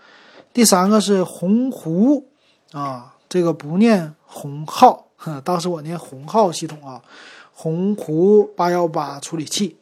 [0.53, 2.23] 第三个是鸿鹄
[2.71, 5.07] 啊，这个不念鸿浩，
[5.43, 7.01] 当时我念鸿浩系统啊。
[7.51, 9.75] 鸿鹄八幺八处理器，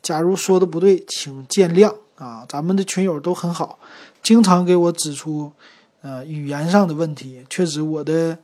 [0.00, 2.44] 假如说的不对，请见谅啊！
[2.48, 3.78] 咱们的群友都很好，
[4.24, 5.52] 经常给我指出，
[6.00, 7.46] 呃，语言上的问题。
[7.48, 8.36] 确实，我的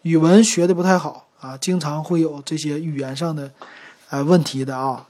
[0.00, 3.52] 语文学的不太好啊，经常会有这些语言上的
[4.08, 5.06] 呃问题的啊。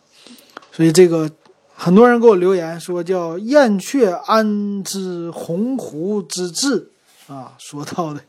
[0.72, 1.30] 所以这个
[1.76, 6.90] 很多人给我留言说叫“燕雀安知鸿鹄之志”
[7.26, 8.20] 啊，说到的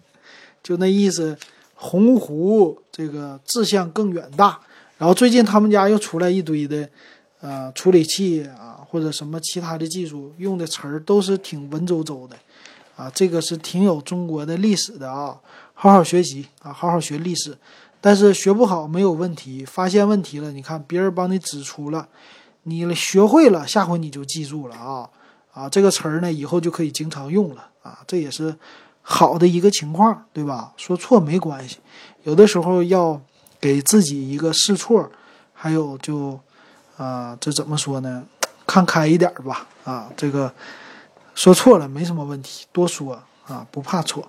[0.63, 1.37] 就那意思，
[1.75, 4.59] 鸿鹄这个志向更远大。
[4.97, 6.89] 然后最近他们家又出来一堆的，
[7.41, 12.37] 呃，处理器啊，或或者什么其他的技术用的词儿都是挺文绉绉的，
[12.95, 15.37] 啊，这个是挺有中国的历史的啊，
[15.73, 17.57] 好好学习啊，好好学历史。
[17.99, 22.07] 但是学不好没有问题，发现问题了，你看别人帮你指出了，
[22.67, 25.09] 你学会了，下回你就记住了啊
[25.53, 28.55] 啊，这个词儿呢以后就可以经常用了啊，这也是
[29.01, 30.73] 好的一个情况，对吧？
[30.75, 31.77] 说错没关系，
[32.23, 33.21] 有的时候要
[33.59, 35.09] 给自己一个试错，
[35.53, 36.39] 还有就
[36.97, 38.23] 啊，这怎么说呢？
[38.65, 40.51] 看开一点吧啊，这个
[41.35, 44.27] 说错了没什么问题，多说啊，不怕错。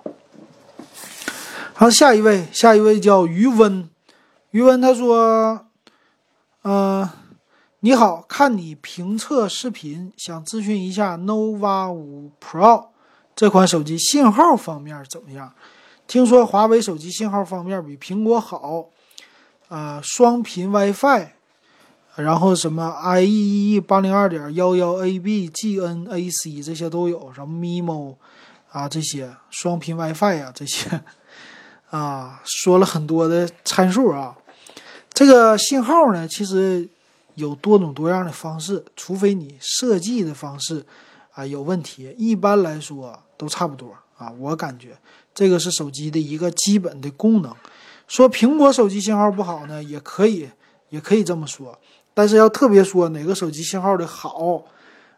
[1.73, 3.89] 好，下一位，下一位叫余温，
[4.51, 5.67] 余温他说
[6.63, 7.07] ：“嗯，
[7.81, 12.87] 你好看你评测视频，想咨询一下 nova 五 Pro
[13.35, 15.53] 这款手机信号方面怎么样？
[16.07, 18.87] 听说华为手机信号方面比苹果好，
[19.67, 21.27] 呃，双频 WiFi，
[22.15, 28.15] 然后什么 IEEE 八零二点幺幺 AB GNAC 这些都有，什么 MIMO
[28.71, 30.99] 啊这些双频 WiFi 啊这些。”
[31.91, 34.35] 啊，说了很多的参数啊，
[35.13, 36.89] 这个信号呢，其实
[37.37, 40.83] 有多种多样的方式，除非你设计的方式
[41.33, 44.31] 啊有问题，一般来说都差不多啊。
[44.39, 44.97] 我感觉
[45.35, 47.55] 这个是手机的一个基本的功能。
[48.07, 50.49] 说苹果手机信号不好呢，也可以，
[50.89, 51.77] 也可以这么说，
[52.15, 54.63] 但是要特别说哪个手机信号的好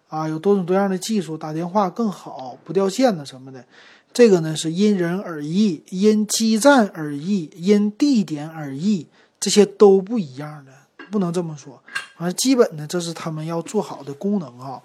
[0.09, 3.63] 啊，有多种多样的技术，打电话更好，不掉线的什么的。
[4.11, 9.07] 这个呢是因人而异，因基站而异，因地点而异，
[9.39, 10.71] 这些都不一样的，
[11.09, 11.81] 不能这么说。
[12.17, 14.81] 反正基本呢，这是他们要做好的功能啊，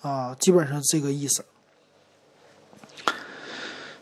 [0.00, 1.44] 啊，基本上这个意思。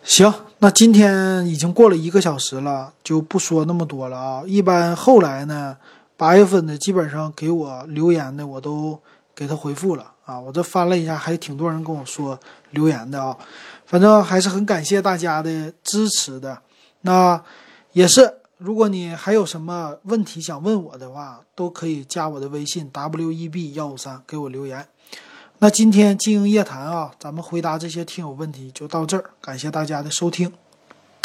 [0.02, 4.42] 行，那今天已经过了一个小时了，就不说那么多了啊。
[4.46, 5.76] 一般后来呢，
[6.16, 8.98] 八月份的基本上给我留言的，我都
[9.34, 10.40] 给他回复了啊。
[10.40, 12.38] 我这翻了一下，还挺多人跟我说
[12.70, 13.36] 留言的啊。
[13.86, 16.60] 反正还是很感谢大家的支持的，
[17.02, 17.40] 那
[17.92, 24.86] 也是，如果你还有什么问题想问我的话，都可以加我的微信 w e b 幺五三给我留言。
[25.60, 30.52] 那今天经营夜谈啊，咱们回答这些听友问题就到这儿，感谢大家的收听。